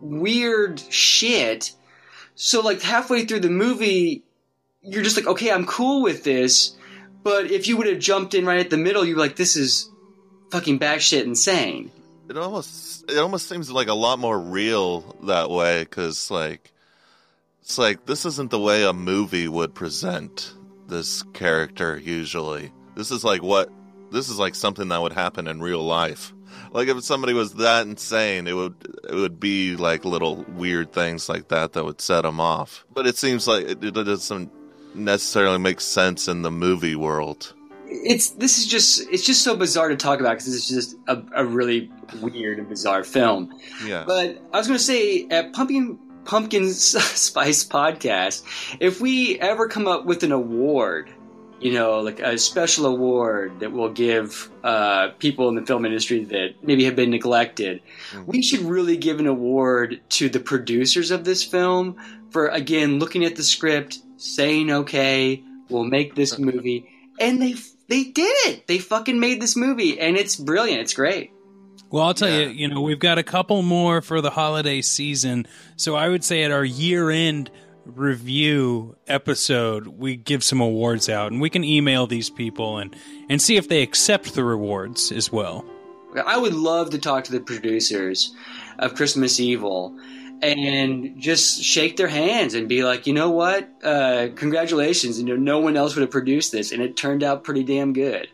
weird 0.00 0.80
shit. 0.80 1.72
So 2.34 2.60
like 2.60 2.82
halfway 2.82 3.24
through 3.24 3.40
the 3.40 3.50
movie, 3.50 4.22
you're 4.82 5.02
just 5.02 5.16
like, 5.16 5.26
okay, 5.26 5.50
I'm 5.50 5.66
cool 5.66 6.02
with 6.02 6.24
this. 6.24 6.76
But 7.22 7.50
if 7.50 7.68
you 7.68 7.76
would 7.76 7.86
have 7.86 8.00
jumped 8.00 8.34
in 8.34 8.44
right 8.44 8.58
at 8.58 8.70
the 8.70 8.76
middle, 8.76 9.04
you're 9.04 9.18
like, 9.18 9.36
this 9.36 9.54
is 9.54 9.88
fucking 10.50 10.78
batshit 10.78 11.24
insane. 11.24 11.90
It 12.28 12.36
almost 12.36 13.10
it 13.10 13.18
almost 13.18 13.48
seems 13.48 13.70
like 13.70 13.88
a 13.88 13.94
lot 13.94 14.18
more 14.18 14.38
real 14.38 15.16
that 15.24 15.50
way 15.50 15.82
because 15.82 16.30
like 16.30 16.72
it's 17.60 17.78
like 17.78 18.06
this 18.06 18.24
isn't 18.24 18.50
the 18.50 18.58
way 18.58 18.84
a 18.84 18.92
movie 18.92 19.48
would 19.48 19.74
present 19.74 20.54
this 20.88 21.22
character 21.34 21.96
usually. 21.96 22.72
This 22.96 23.10
is 23.10 23.24
like 23.24 23.42
what 23.42 23.70
this 24.12 24.28
is 24.28 24.38
like 24.38 24.54
something 24.54 24.88
that 24.88 25.02
would 25.02 25.12
happen 25.12 25.46
in 25.46 25.60
real 25.60 25.82
life. 25.82 26.32
Like 26.72 26.88
if 26.88 27.02
somebody 27.04 27.34
was 27.34 27.54
that 27.54 27.86
insane, 27.86 28.46
it 28.46 28.54
would 28.54 28.74
it 29.08 29.14
would 29.14 29.40
be 29.40 29.76
like 29.76 30.04
little 30.04 30.44
weird 30.48 30.92
things 30.92 31.28
like 31.28 31.48
that 31.48 31.72
that 31.72 31.84
would 31.84 32.00
set 32.00 32.22
them 32.22 32.40
off. 32.40 32.84
But 32.92 33.06
it 33.06 33.16
seems 33.16 33.46
like 33.46 33.66
it, 33.66 33.84
it 33.84 33.92
doesn't 33.92 34.50
necessarily 34.94 35.58
make 35.58 35.80
sense 35.80 36.28
in 36.28 36.42
the 36.42 36.50
movie 36.50 36.96
world. 36.96 37.54
It's 37.86 38.30
this 38.30 38.58
is 38.58 38.66
just 38.66 39.06
it's 39.10 39.24
just 39.24 39.42
so 39.42 39.54
bizarre 39.54 39.88
to 39.88 39.96
talk 39.96 40.20
about 40.20 40.38
because 40.38 40.54
it's 40.54 40.68
just 40.68 40.96
a, 41.08 41.22
a 41.34 41.44
really 41.44 41.90
weird 42.20 42.58
and 42.58 42.68
bizarre 42.68 43.04
film. 43.04 43.54
Yeah. 43.84 44.04
But 44.06 44.42
I 44.52 44.58
was 44.58 44.66
going 44.66 44.78
to 44.78 44.84
say 44.84 45.26
at 45.28 45.52
Pumpkin 45.52 45.98
Pumpkin 46.24 46.70
Spice 46.72 47.64
Podcast, 47.66 48.44
if 48.80 49.00
we 49.00 49.38
ever 49.40 49.68
come 49.68 49.86
up 49.86 50.06
with 50.06 50.22
an 50.22 50.32
award, 50.32 51.10
you 51.62 51.72
know, 51.72 52.00
like 52.00 52.20
a 52.20 52.36
special 52.38 52.86
award 52.86 53.60
that 53.60 53.72
will 53.72 53.88
give 53.90 54.50
uh, 54.64 55.10
people 55.18 55.48
in 55.48 55.54
the 55.54 55.64
film 55.64 55.84
industry 55.84 56.24
that 56.24 56.54
maybe 56.62 56.84
have 56.84 56.96
been 56.96 57.10
neglected. 57.10 57.80
We 58.26 58.42
should 58.42 58.60
really 58.60 58.96
give 58.96 59.20
an 59.20 59.26
award 59.26 60.00
to 60.10 60.28
the 60.28 60.40
producers 60.40 61.10
of 61.10 61.24
this 61.24 61.42
film 61.44 61.96
for 62.30 62.48
again 62.48 62.98
looking 62.98 63.24
at 63.24 63.36
the 63.36 63.42
script, 63.44 63.98
saying, 64.16 64.70
"Okay, 64.70 65.42
we'll 65.68 65.84
make 65.84 66.14
this 66.14 66.38
movie," 66.50 66.88
and 67.20 67.40
they 67.40 67.54
they 67.88 68.04
did 68.04 68.34
it. 68.46 68.66
They 68.66 68.78
fucking 68.78 69.20
made 69.20 69.40
this 69.40 69.54
movie, 69.56 70.00
and 70.00 70.16
it's 70.16 70.36
brilliant. 70.36 70.80
It's 70.80 70.94
great. 70.94 71.30
Well, 71.90 72.04
I'll 72.04 72.14
tell 72.14 72.28
Yeah. 72.30 72.46
you, 72.46 72.48
you 72.48 72.68
know, 72.68 72.80
we've 72.80 72.98
got 72.98 73.18
a 73.18 73.22
couple 73.22 73.60
more 73.60 74.00
for 74.00 74.22
the 74.22 74.30
holiday 74.30 74.80
season. 74.80 75.46
So 75.76 75.94
I 75.94 76.08
would 76.08 76.24
say 76.24 76.42
at 76.42 76.50
our 76.50 76.64
year 76.64 77.10
end 77.10 77.50
review 77.84 78.96
episode, 79.06 79.86
we 79.86 80.16
give 80.16 80.44
some 80.44 80.60
awards 80.60 81.08
out 81.08 81.32
and 81.32 81.40
we 81.40 81.50
can 81.50 81.64
email 81.64 82.06
these 82.06 82.30
people 82.30 82.78
and, 82.78 82.94
and 83.28 83.40
see 83.40 83.56
if 83.56 83.68
they 83.68 83.82
accept 83.82 84.34
the 84.34 84.44
rewards 84.44 85.12
as 85.12 85.32
well. 85.32 85.64
I 86.26 86.36
would 86.36 86.54
love 86.54 86.90
to 86.90 86.98
talk 86.98 87.24
to 87.24 87.32
the 87.32 87.40
producers 87.40 88.34
of 88.78 88.94
Christmas 88.94 89.40
Evil 89.40 89.98
and 90.42 91.20
just 91.20 91.62
shake 91.62 91.96
their 91.96 92.08
hands 92.08 92.54
and 92.54 92.68
be 92.68 92.82
like, 92.82 93.06
you 93.06 93.14
know 93.14 93.30
what? 93.30 93.68
Uh, 93.82 94.28
congratulations. 94.34 95.18
You 95.18 95.24
know, 95.24 95.36
no 95.36 95.60
one 95.60 95.76
else 95.76 95.94
would 95.94 96.02
have 96.02 96.10
produced 96.10 96.52
this, 96.52 96.72
and 96.72 96.82
it 96.82 96.96
turned 96.96 97.22
out 97.22 97.44
pretty 97.44 97.62
damn 97.62 97.92
good. 97.92 98.28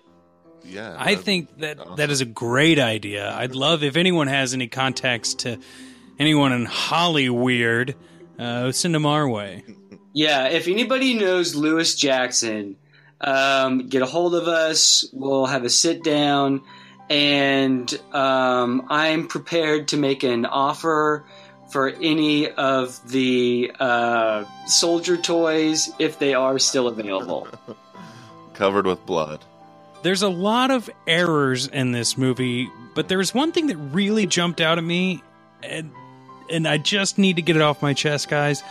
Yeah, 0.65 0.97
I 0.99 1.15
think 1.15 1.59
that 1.59 1.97
that 1.97 2.11
is 2.11 2.21
a 2.21 2.25
great 2.25 2.79
idea. 2.79 3.33
I'd 3.33 3.55
love 3.55 3.83
if 3.83 3.97
anyone 3.97 4.27
has 4.27 4.55
any 4.55 4.69
contacts 4.69 5.35
to 5.35 5.59
anyone 6.19 6.53
in 6.53 6.67
Hollyweird, 6.67 7.95
uh, 8.39 8.73
send 8.73 8.95
them 8.95 9.07
our 9.07 9.29
way. 9.29 9.65
Yeah, 10.13 10.49
if 10.49 10.69
anybody 10.69 11.15
knows 11.15 11.55
Lewis 11.55 11.95
Jackson, 11.95 12.77
um, 13.21 13.89
get 13.89 14.03
a 14.03 14.07
hold 14.07 14.35
of 14.35 14.49
us. 14.49 15.05
We'll 15.13 15.47
have 15.47 15.65
a 15.65 15.71
sit 15.71 16.03
down, 16.03 16.63
and 17.11 17.93
um, 18.13 18.87
I'm 18.89 19.29
prepared 19.29 19.89
to 19.89 19.97
make 19.97 20.23
an 20.23 20.47
offer 20.47 21.25
for 21.71 21.89
any 21.89 22.51
of 22.51 22.99
the 23.11 23.73
uh, 23.79 24.45
soldier 24.67 25.17
toys 25.17 25.91
if 25.99 26.19
they 26.19 26.35
are 26.35 26.59
still 26.59 26.89
available. 26.89 27.47
covered 28.55 28.87
with 28.87 29.05
blood. 29.07 29.45
There's 30.03 30.23
a 30.23 30.29
lot 30.29 30.71
of 30.71 30.91
errors 31.07 31.69
in 31.69 31.93
this 31.93 32.19
movie, 32.19 32.69
but 32.95 33.09
there's 33.09 33.35
one 33.35 33.53
thing 33.53 33.69
that 33.69 33.77
really 33.77 34.27
jumped 34.27 34.61
out 34.61 34.79
at 34.79 34.85
me, 34.85 35.23
and 35.63 35.91
and 36.51 36.67
I 36.67 36.79
just 36.79 37.19
need 37.19 37.37
to 37.37 37.43
get 37.43 37.57
it 37.57 37.63
off 37.63 37.83
my 37.83 37.95
chest, 37.95 38.29
guys. 38.29 38.63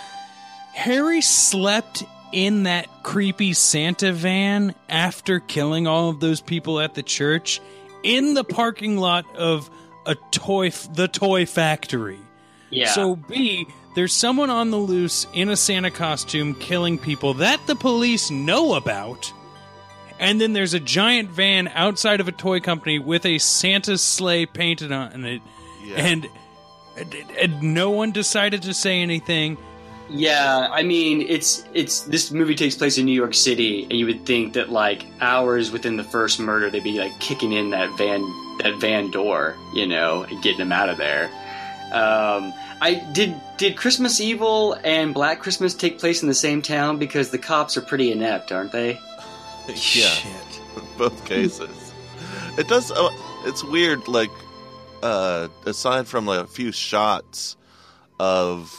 Harry 0.74 1.22
slept 1.22 2.04
in 2.32 2.64
that 2.64 2.88
creepy 3.04 3.54
Santa 3.54 4.12
van 4.12 4.76
after 4.90 5.40
killing 5.40 5.88
all 5.88 6.10
of 6.10 6.20
those 6.20 6.42
people 6.42 6.80
at 6.80 6.94
the 6.94 7.04
church 7.04 7.62
in 8.04 8.34
the 8.34 8.44
parking 8.44 8.98
lot 8.98 9.26
of 9.36 9.70
a 10.06 10.16
toy 10.32 10.70
the 10.70 11.08
toy 11.08 11.46
factory. 11.46 12.20
Yeah. 12.70 12.90
So 12.90 13.16
B, 13.16 13.68
there's 13.96 14.14
someone 14.14 14.50
on 14.50 14.72
the 14.72 14.78
loose 14.78 15.26
in 15.34 15.50
a 15.50 15.56
Santa 15.56 15.92
costume 15.92 16.54
killing 16.56 17.00
people 17.00 17.36
that 17.36 17.66
the 17.66 17.76
police 17.76 18.30
know 18.30 18.76
about. 18.76 19.32
And 20.20 20.42
then 20.42 20.54
there's 20.54 20.74
a 20.74 20.80
giant 20.80 21.30
van 21.30 21.68
outside 21.70 22.20
of 22.20 22.28
a 22.28 22.32
toy 22.32 22.60
company 22.60 23.00
with 23.00 23.26
a 23.26 23.38
Santa 23.38 23.98
sleigh 23.98 24.46
painted 24.46 24.92
on 24.92 25.26
it. 25.26 25.42
Yeah. 25.84 25.96
And, 25.98 26.28
and, 26.98 27.16
and 27.40 27.62
no 27.74 27.90
one 27.92 28.12
decided 28.12 28.62
to 28.64 28.74
say 28.74 29.02
anything. 29.02 29.58
Yeah, 30.10 30.70
I 30.72 30.84
mean, 30.84 31.22
it's 31.22 31.66
it's 31.74 32.02
this 32.02 32.32
movie 32.32 32.56
takes 32.56 32.76
place 32.76 32.98
in 32.98 33.06
New 33.06 33.12
York 33.14 33.34
City, 33.34 33.84
and 33.84 33.94
you 33.94 34.06
would 34.06 34.26
think 34.26 34.54
that 34.54 34.70
like 34.70 35.06
hours 35.20 35.70
within 35.72 35.98
the 35.98 36.04
first 36.04 36.40
murder, 36.40 36.70
they'd 36.70 36.84
be 36.84 36.98
like 36.98 37.18
kicking 37.20 37.52
in 37.52 37.72
that 37.72 37.90
van 37.98 38.22
that 38.60 38.78
van 38.80 39.12
door, 39.12 39.56
you 39.74 39.86
know, 39.86 40.24
and 40.24 40.42
getting 40.42 40.60
them 40.60 40.72
out 40.72 40.88
of 40.90 40.98
there. 40.98 41.26
Um, 41.92 42.54
I 42.82 43.06
did 43.14 43.36
did 43.58 43.76
Christmas 43.76 44.22
Evil 44.22 44.78
and 44.84 45.14
Black 45.14 45.40
Christmas 45.40 45.74
take 45.74 46.00
place 46.00 46.22
in 46.22 46.30
the 46.30 46.34
same 46.34 46.62
town 46.62 46.98
because 47.00 47.30
the 47.32 47.38
cops 47.38 47.76
are 47.76 47.82
pretty 47.82 48.12
inept, 48.12 48.52
aren't 48.52 48.72
they? 48.72 48.98
yeah, 49.68 49.76
Shit. 49.76 50.62
both 50.98 51.26
cases. 51.26 51.92
It 52.58 52.68
does. 52.70 52.92
Uh, 52.92 53.10
it's 53.46 53.64
weird. 53.64 54.08
Like, 54.08 54.32
uh, 55.08 55.48
aside 55.66 56.08
from 56.08 56.26
like 56.26 56.42
a 56.42 56.48
few 56.48 56.72
shots 56.72 57.56
of 58.20 58.74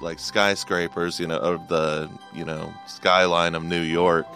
like 0.00 0.18
skyscrapers, 0.18 1.20
you 1.20 1.26
know, 1.26 1.38
of 1.38 1.68
the 1.68 2.10
you 2.34 2.44
know 2.44 2.72
skyline 2.86 3.54
of 3.54 3.64
New 3.64 3.82
York, 3.82 4.26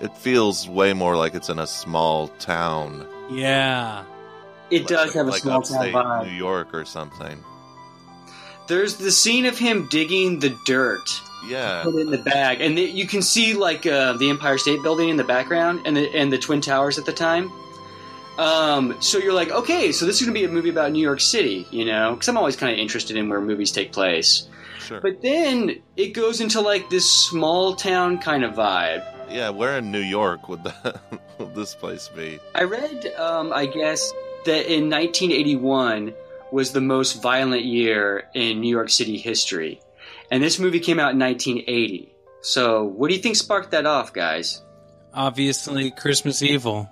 it 0.00 0.16
feels 0.16 0.68
way 0.68 0.92
more 0.92 1.16
like 1.16 1.34
it's 1.34 1.48
in 1.48 1.58
a 1.58 1.66
small 1.66 2.28
town. 2.38 3.06
Yeah. 3.30 4.04
It 4.70 4.80
like- 4.80 4.88
does 4.88 5.14
have 5.14 5.26
a 5.26 5.30
like 5.30 5.42
small 5.42 5.62
town 5.62 5.86
vibe. 5.92 6.26
New 6.26 6.32
York 6.32 6.74
or 6.74 6.84
something. 6.84 7.42
There's 8.68 8.96
the 8.96 9.12
scene 9.12 9.46
of 9.46 9.56
him 9.56 9.86
digging 9.88 10.40
the 10.40 10.50
dirt 10.66 11.08
Yeah, 11.46 11.82
put 11.84 11.94
it 11.94 12.00
in 12.00 12.10
the 12.10 12.18
bag, 12.18 12.60
and 12.60 12.76
the, 12.76 12.82
you 12.82 13.06
can 13.06 13.22
see 13.22 13.54
like 13.54 13.86
uh, 13.86 14.14
the 14.14 14.28
Empire 14.28 14.58
State 14.58 14.82
Building 14.82 15.08
in 15.08 15.16
the 15.16 15.22
background, 15.24 15.82
and 15.84 15.96
the 15.96 16.12
and 16.12 16.32
the 16.32 16.38
Twin 16.38 16.60
Towers 16.60 16.98
at 16.98 17.04
the 17.04 17.12
time. 17.12 17.52
Um, 18.38 18.96
so 19.00 19.18
you're 19.18 19.32
like, 19.32 19.50
okay, 19.50 19.92
so 19.92 20.04
this 20.04 20.20
is 20.20 20.26
going 20.26 20.34
to 20.34 20.40
be 20.40 20.44
a 20.44 20.48
movie 20.48 20.68
about 20.68 20.92
New 20.92 21.00
York 21.00 21.20
City, 21.20 21.66
you 21.70 21.84
know? 21.84 22.12
Because 22.12 22.28
I'm 22.28 22.36
always 22.36 22.56
kind 22.56 22.72
of 22.72 22.78
interested 22.78 23.16
in 23.16 23.28
where 23.28 23.40
movies 23.40 23.72
take 23.72 23.92
place. 23.92 24.48
sure. 24.80 25.00
But 25.00 25.22
then 25.22 25.82
it 25.96 26.12
goes 26.12 26.40
into 26.40 26.60
like 26.60 26.90
this 26.90 27.10
small 27.10 27.74
town 27.76 28.18
kind 28.18 28.44
of 28.44 28.54
vibe. 28.54 29.04
yeah, 29.30 29.50
where 29.50 29.78
in 29.78 29.90
New 29.90 30.00
York 30.00 30.48
would 30.48 30.64
that 30.64 31.00
would 31.38 31.54
this 31.54 31.74
place 31.74 32.08
be? 32.14 32.38
I 32.54 32.64
read, 32.64 33.06
um, 33.16 33.52
I 33.52 33.66
guess, 33.66 34.12
that 34.44 34.72
in 34.72 34.90
1981 34.90 36.14
was 36.52 36.72
the 36.72 36.80
most 36.80 37.20
violent 37.22 37.64
year 37.64 38.28
in 38.34 38.60
New 38.60 38.68
York 38.70 38.90
City 38.90 39.16
history, 39.18 39.80
and 40.30 40.42
this 40.42 40.58
movie 40.58 40.80
came 40.80 41.00
out 41.00 41.12
in 41.12 41.18
1980. 41.18 42.12
So, 42.42 42.84
what 42.84 43.08
do 43.08 43.16
you 43.16 43.20
think 43.20 43.34
sparked 43.36 43.72
that 43.72 43.86
off, 43.86 44.12
guys? 44.12 44.62
Obviously, 45.12 45.90
Christmas 45.90 46.42
Evil. 46.42 46.88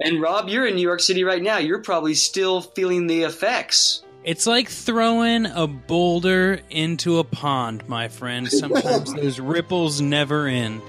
And 0.00 0.20
Rob, 0.20 0.48
you're 0.48 0.66
in 0.66 0.76
New 0.76 0.82
York 0.82 1.00
City 1.00 1.24
right 1.24 1.42
now. 1.42 1.58
You're 1.58 1.82
probably 1.82 2.14
still 2.14 2.60
feeling 2.60 3.06
the 3.06 3.22
effects. 3.22 4.02
It's 4.24 4.46
like 4.46 4.68
throwing 4.68 5.46
a 5.46 5.66
boulder 5.66 6.60
into 6.68 7.18
a 7.18 7.24
pond, 7.24 7.88
my 7.88 8.08
friend. 8.08 8.48
Sometimes 8.50 9.14
those 9.14 9.40
ripples 9.40 10.00
never 10.00 10.46
end. 10.46 10.82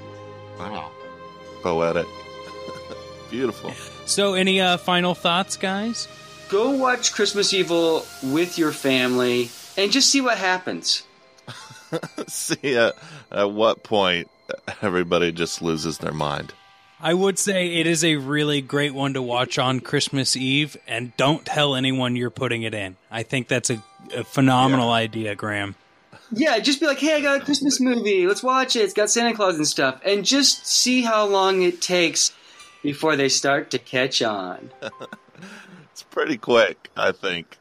Wow, 0.60 0.90
poetic, 1.62 2.08
beautiful. 3.30 3.72
So, 4.06 4.34
any 4.34 4.60
uh, 4.60 4.78
final 4.78 5.14
thoughts, 5.14 5.56
guys? 5.56 6.08
Go 6.50 6.72
watch 6.72 7.14
Christmas 7.14 7.54
Evil 7.54 8.06
with 8.24 8.58
your 8.58 8.72
family 8.72 9.52
and 9.78 9.92
just 9.92 10.10
see 10.10 10.22
what 10.22 10.38
happens. 10.38 11.04
See 12.28 12.76
at, 12.76 12.96
at 13.32 13.52
what 13.52 13.84
point 13.84 14.30
everybody 14.82 15.32
just 15.32 15.62
loses 15.62 15.98
their 16.00 16.14
mind. 16.14 16.54
I 17.00 17.14
would 17.14 17.38
say 17.38 17.76
it 17.76 17.88
is 17.88 18.04
a 18.04 18.16
really 18.16 18.62
great 18.62 18.94
one 18.94 19.14
to 19.14 19.22
watch 19.22 19.60
on 19.60 19.82
Christmas 19.82 20.36
Eve, 20.36 20.78
and 20.88 21.16
don't 21.16 21.46
tell 21.46 21.76
anyone 21.76 22.16
you're 22.16 22.30
putting 22.30 22.64
it 22.64 22.74
in. 22.74 22.98
I 23.12 23.24
think 23.24 23.48
that's 23.48 23.70
a, 23.70 23.84
a 24.16 24.24
phenomenal 24.24 24.92
idea, 24.92 25.36
Graham. 25.36 25.76
Yeah, 26.32 26.58
just 26.60 26.80
be 26.80 26.88
like, 26.88 27.00
hey, 27.00 27.16
I 27.16 27.22
got 27.22 27.42
a 27.42 27.46
Christmas 27.46 27.80
movie. 27.80 28.28
Let's 28.28 28.44
watch 28.44 28.76
it. 28.76 28.80
It's 28.80 28.94
got 28.94 29.10
Santa 29.10 29.34
Claus 29.34 29.56
and 29.56 29.68
stuff. 29.68 30.02
And 30.04 30.26
just 30.26 30.66
see 30.66 31.02
how 31.02 31.26
long 31.26 31.62
it 31.62 31.82
takes 31.82 32.34
before 32.84 33.16
they 33.16 33.30
start 33.30 33.72
to 33.72 33.80
catch 33.80 34.22
on. 34.22 34.72
It's 35.98 36.04
pretty 36.04 36.38
quick, 36.38 36.92
I 36.96 37.12
think. 37.12 37.58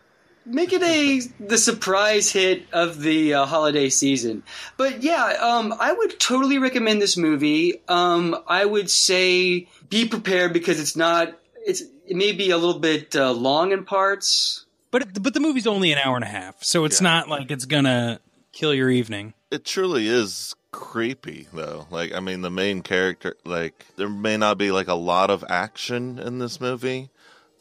Make 0.46 0.72
it 0.72 0.82
a 0.82 1.20
the 1.44 1.58
surprise 1.58 2.30
hit 2.30 2.66
of 2.72 3.00
the 3.00 3.34
uh, 3.34 3.46
holiday 3.46 3.88
season. 3.88 4.44
But 4.76 5.02
yeah, 5.02 5.24
um, 5.40 5.74
I 5.78 5.92
would 5.92 6.20
totally 6.20 6.58
recommend 6.58 7.02
this 7.02 7.16
movie. 7.16 7.80
Um, 7.88 8.36
I 8.46 8.64
would 8.64 8.88
say 8.88 9.66
be 9.88 10.06
prepared 10.06 10.52
because 10.52 10.78
it's 10.80 10.96
not. 10.96 11.36
It's 11.66 11.82
it 12.06 12.16
may 12.16 12.30
be 12.32 12.50
a 12.50 12.56
little 12.58 12.78
bit 12.78 13.16
uh, 13.16 13.32
long 13.32 13.72
in 13.72 13.84
parts. 13.84 14.64
But 14.92 15.20
but 15.20 15.34
the 15.34 15.40
movie's 15.40 15.66
only 15.66 15.90
an 15.90 15.98
hour 15.98 16.14
and 16.14 16.24
a 16.24 16.28
half, 16.28 16.62
so 16.62 16.84
it's 16.84 17.00
Yeah. 17.00 17.08
not 17.08 17.28
like 17.28 17.50
it's 17.50 17.64
gonna 17.64 18.20
kill 18.52 18.72
your 18.72 18.88
evening. 18.88 19.34
It 19.50 19.64
truly 19.64 20.06
is 20.06 20.54
creepy, 20.70 21.48
though. 21.52 21.86
Like, 21.90 22.12
I 22.14 22.20
mean, 22.20 22.42
the 22.42 22.50
main 22.50 22.82
character, 22.82 23.36
like, 23.44 23.84
there 23.96 24.08
may 24.08 24.36
not 24.36 24.58
be 24.58 24.70
like 24.70 24.88
a 24.88 24.94
lot 24.94 25.30
of 25.30 25.44
action 25.48 26.18
in 26.18 26.38
this 26.38 26.60
movie, 26.60 27.10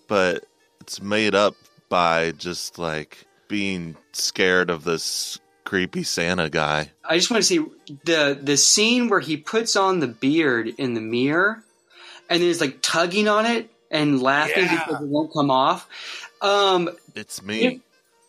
but 0.08 0.46
it's 0.82 1.02
made 1.02 1.34
up 1.34 1.56
by 1.90 2.32
just 2.32 2.78
like 2.80 3.26
being 3.48 3.96
scared 4.12 4.70
of 4.70 4.84
this 4.84 5.40
creepy 5.64 6.04
Santa 6.04 6.50
guy. 6.50 6.92
I 7.04 7.18
just 7.18 7.30
want 7.32 7.42
to 7.44 7.48
see 7.48 7.66
the 8.06 8.38
the 8.42 8.58
scene 8.58 9.10
where 9.10 9.20
he 9.20 9.38
puts 9.38 9.76
on 9.76 10.00
the 10.00 10.08
beard 10.08 10.68
in 10.78 10.94
the 10.94 11.02
mirror, 11.02 11.64
and 12.30 12.42
then 12.42 12.50
is 12.50 12.62
like 12.62 12.80
tugging 12.82 13.28
on 13.28 13.46
it 13.46 13.70
and 13.92 14.22
laughing 14.22 14.66
Yeah. 14.66 14.86
because 14.86 15.02
it 15.04 15.08
won't 15.08 15.32
come 15.34 15.52
off. 15.52 15.88
Um, 16.42 16.90
It's 17.16 17.42
me. 17.42 17.82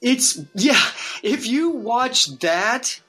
It's 0.02 0.38
yeah. 0.54 0.80
If 1.22 1.46
you 1.46 1.70
watch 1.70 2.26
that 2.40 3.00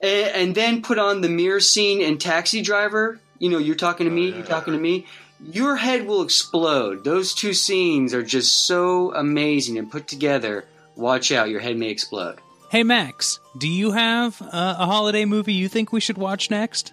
and, 0.00 0.28
and 0.34 0.54
then 0.54 0.82
put 0.82 0.98
on 0.98 1.20
the 1.20 1.28
mirror 1.28 1.60
scene 1.60 2.00
in 2.00 2.18
Taxi 2.18 2.62
Driver, 2.62 3.20
you 3.38 3.50
know, 3.50 3.58
you're 3.58 3.76
talking 3.76 4.06
to 4.06 4.10
me, 4.12 4.30
you're 4.30 4.44
talking 4.44 4.72
to 4.72 4.80
me, 4.80 5.06
your 5.44 5.76
head 5.76 6.06
will 6.06 6.22
explode. 6.22 7.04
Those 7.04 7.34
two 7.34 7.54
scenes 7.54 8.14
are 8.14 8.22
just 8.22 8.66
so 8.66 9.14
amazing 9.14 9.78
and 9.78 9.90
put 9.90 10.06
together. 10.06 10.66
Watch 10.96 11.32
out, 11.32 11.48
your 11.48 11.60
head 11.60 11.76
may 11.76 11.88
explode. 11.88 12.38
Hey, 12.70 12.82
Max, 12.82 13.38
do 13.58 13.68
you 13.68 13.92
have 13.92 14.40
uh, 14.40 14.76
a 14.78 14.86
holiday 14.86 15.24
movie 15.24 15.52
you 15.52 15.68
think 15.68 15.92
we 15.92 16.00
should 16.00 16.16
watch 16.18 16.50
next? 16.50 16.92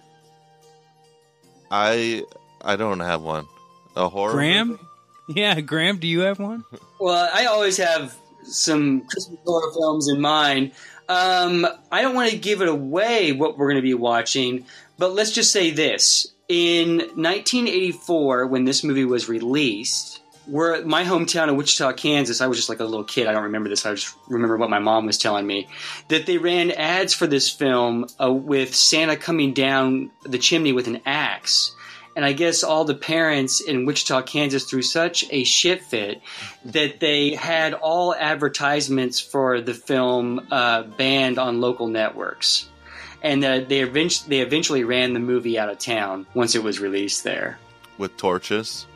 I 1.70 2.22
I 2.62 2.76
don't 2.76 3.00
have 3.00 3.22
one. 3.22 3.46
A 3.96 4.08
horror. 4.08 4.32
Graham? 4.32 4.68
movie? 4.68 4.82
Yeah, 5.28 5.60
Graham, 5.60 5.98
do 5.98 6.06
you 6.06 6.20
have 6.20 6.38
one? 6.38 6.64
Well, 7.02 7.30
I 7.32 7.46
always 7.46 7.78
have 7.78 8.14
some 8.44 9.06
Christmas 9.06 9.38
horror 9.46 9.72
films 9.72 10.06
in 10.06 10.20
mind. 10.20 10.72
Um, 11.08 11.66
I 11.90 12.02
don't 12.02 12.14
want 12.14 12.30
to 12.30 12.36
give 12.36 12.60
it 12.60 12.68
away 12.68 13.32
what 13.32 13.56
we're 13.56 13.68
going 13.68 13.76
to 13.76 13.82
be 13.82 13.94
watching, 13.94 14.66
but 14.98 15.14
let's 15.14 15.30
just 15.30 15.50
say 15.50 15.70
this. 15.70 16.26
In 16.50 16.98
1984, 16.98 18.48
when 18.48 18.64
this 18.64 18.82
movie 18.82 19.04
was 19.04 19.28
released, 19.28 20.20
we're 20.48 20.74
at 20.74 20.84
my 20.84 21.04
hometown 21.04 21.48
of 21.48 21.54
Wichita, 21.54 21.92
Kansas. 21.92 22.40
I 22.40 22.48
was 22.48 22.58
just 22.58 22.68
like 22.68 22.80
a 22.80 22.84
little 22.84 23.04
kid. 23.04 23.28
I 23.28 23.32
don't 23.32 23.44
remember 23.44 23.68
this. 23.68 23.86
I 23.86 23.94
just 23.94 24.16
remember 24.26 24.56
what 24.56 24.68
my 24.68 24.80
mom 24.80 25.06
was 25.06 25.16
telling 25.16 25.46
me 25.46 25.68
that 26.08 26.26
they 26.26 26.38
ran 26.38 26.72
ads 26.72 27.14
for 27.14 27.28
this 27.28 27.48
film 27.48 28.08
uh, 28.20 28.32
with 28.32 28.74
Santa 28.74 29.16
coming 29.16 29.54
down 29.54 30.10
the 30.24 30.38
chimney 30.38 30.72
with 30.72 30.88
an 30.88 31.02
axe. 31.06 31.72
And 32.16 32.24
I 32.24 32.32
guess 32.32 32.64
all 32.64 32.84
the 32.84 32.96
parents 32.96 33.60
in 33.60 33.86
Wichita, 33.86 34.22
Kansas 34.22 34.64
threw 34.64 34.82
such 34.82 35.24
a 35.30 35.44
shit 35.44 35.84
fit 35.84 36.20
that 36.64 36.98
they 36.98 37.36
had 37.36 37.74
all 37.74 38.12
advertisements 38.12 39.20
for 39.20 39.60
the 39.60 39.74
film 39.74 40.48
uh, 40.50 40.82
banned 40.82 41.38
on 41.38 41.60
local 41.60 41.86
networks. 41.86 42.68
And 43.22 43.44
uh, 43.44 43.60
they, 43.60 43.80
eventually, 43.80 44.28
they 44.28 44.40
eventually 44.40 44.84
ran 44.84 45.12
the 45.12 45.20
movie 45.20 45.58
out 45.58 45.68
of 45.68 45.78
town 45.78 46.26
once 46.34 46.54
it 46.54 46.62
was 46.62 46.80
released 46.80 47.22
there. 47.24 47.58
with 47.98 48.16
torches. 48.16 48.86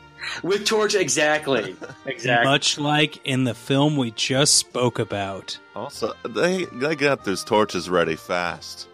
With 0.41 0.65
torch, 0.65 0.95
exactly. 0.95 1.75
Exactly. 2.07 2.45
Much 2.51 2.77
like 2.79 3.17
in 3.25 3.43
the 3.43 3.53
film 3.53 3.97
we 3.97 4.11
just 4.11 4.55
spoke 4.55 4.97
about. 4.99 5.57
Also, 5.75 6.13
they 6.27 6.65
they 6.65 6.95
got 6.95 7.23
those 7.25 7.43
torches 7.43 7.89
ready 7.89 8.15
fast. 8.15 8.87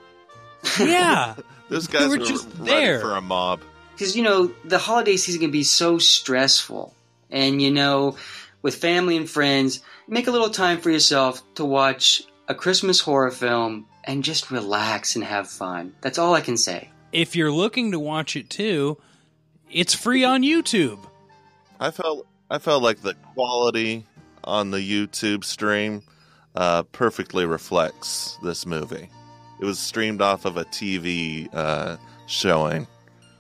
Yeah. 0.79 1.35
Those 1.69 1.87
They 1.87 1.99
guys 1.99 2.09
were 2.09 2.19
were 2.19 2.25
just 2.25 2.47
ready 2.57 2.65
there. 2.71 2.99
for 2.99 3.15
a 3.15 3.21
mob. 3.21 3.61
because 3.93 4.15
you 4.17 4.23
know 4.23 4.51
the 4.65 4.77
holiday 4.77 5.15
season 5.15 5.39
can 5.39 5.51
be 5.51 5.63
so 5.63 5.97
stressful 5.97 6.93
and 7.29 7.61
you 7.61 7.71
know 7.71 8.17
with 8.61 8.75
family 8.75 9.15
and 9.15 9.29
friends 9.29 9.81
make 10.07 10.27
a 10.27 10.31
little 10.31 10.49
time 10.49 10.79
for 10.79 10.89
yourself 10.91 11.41
to 11.55 11.63
watch 11.63 12.23
a 12.49 12.53
christmas 12.55 12.99
horror 12.99 13.31
film 13.31 13.85
and 14.05 14.23
just 14.23 14.51
relax 14.51 15.15
and 15.15 15.23
have 15.23 15.47
fun 15.47 15.93
that's 16.01 16.17
all 16.17 16.33
i 16.33 16.41
can 16.41 16.57
say 16.57 16.89
if 17.11 17.35
you're 17.35 17.51
looking 17.51 17.91
to 17.91 17.99
watch 17.99 18.35
it 18.35 18.49
too, 18.49 18.97
it's 19.69 19.93
free 19.93 20.23
on 20.23 20.43
YouTube. 20.43 20.99
I 21.79 21.91
felt 21.91 22.27
I 22.49 22.59
felt 22.59 22.83
like 22.83 23.01
the 23.01 23.15
quality 23.33 24.05
on 24.43 24.71
the 24.71 24.77
YouTube 24.79 25.43
stream 25.43 26.03
uh, 26.55 26.83
perfectly 26.83 27.45
reflects 27.45 28.37
this 28.43 28.65
movie. 28.65 29.09
It 29.59 29.65
was 29.65 29.79
streamed 29.79 30.21
off 30.21 30.45
of 30.45 30.57
a 30.57 30.65
TV 30.65 31.47
uh, 31.53 31.97
showing. 32.27 32.87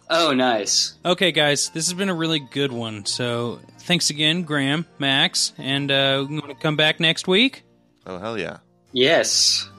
oh 0.09 0.33
nice 0.33 0.95
Okay, 1.05 1.31
guys, 1.31 1.69
this 1.69 1.87
has 1.87 1.93
been 1.93 2.09
a 2.09 2.13
really 2.13 2.39
good 2.39 2.71
one. 2.71 3.05
So 3.05 3.59
thanks 3.79 4.09
again, 4.09 4.43
Graham, 4.43 4.85
Max, 4.99 5.53
and 5.57 5.91
uh, 5.91 6.25
we 6.27 6.35
want 6.35 6.49
to 6.49 6.55
come 6.55 6.75
back 6.75 6.99
next 6.99 7.27
week. 7.27 7.63
Oh 8.05 8.17
hell 8.17 8.37
yeah! 8.37 8.57
yes 8.93 9.69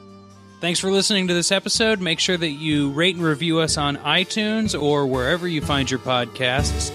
Thanks 0.62 0.78
for 0.78 0.92
listening 0.92 1.26
to 1.26 1.34
this 1.34 1.50
episode. 1.50 2.00
Make 2.00 2.20
sure 2.20 2.36
that 2.36 2.50
you 2.50 2.92
rate 2.92 3.16
and 3.16 3.24
review 3.24 3.58
us 3.58 3.76
on 3.76 3.96
iTunes 3.96 4.80
or 4.80 5.08
wherever 5.08 5.48
you 5.48 5.60
find 5.60 5.90
your 5.90 5.98
podcasts. 5.98 6.92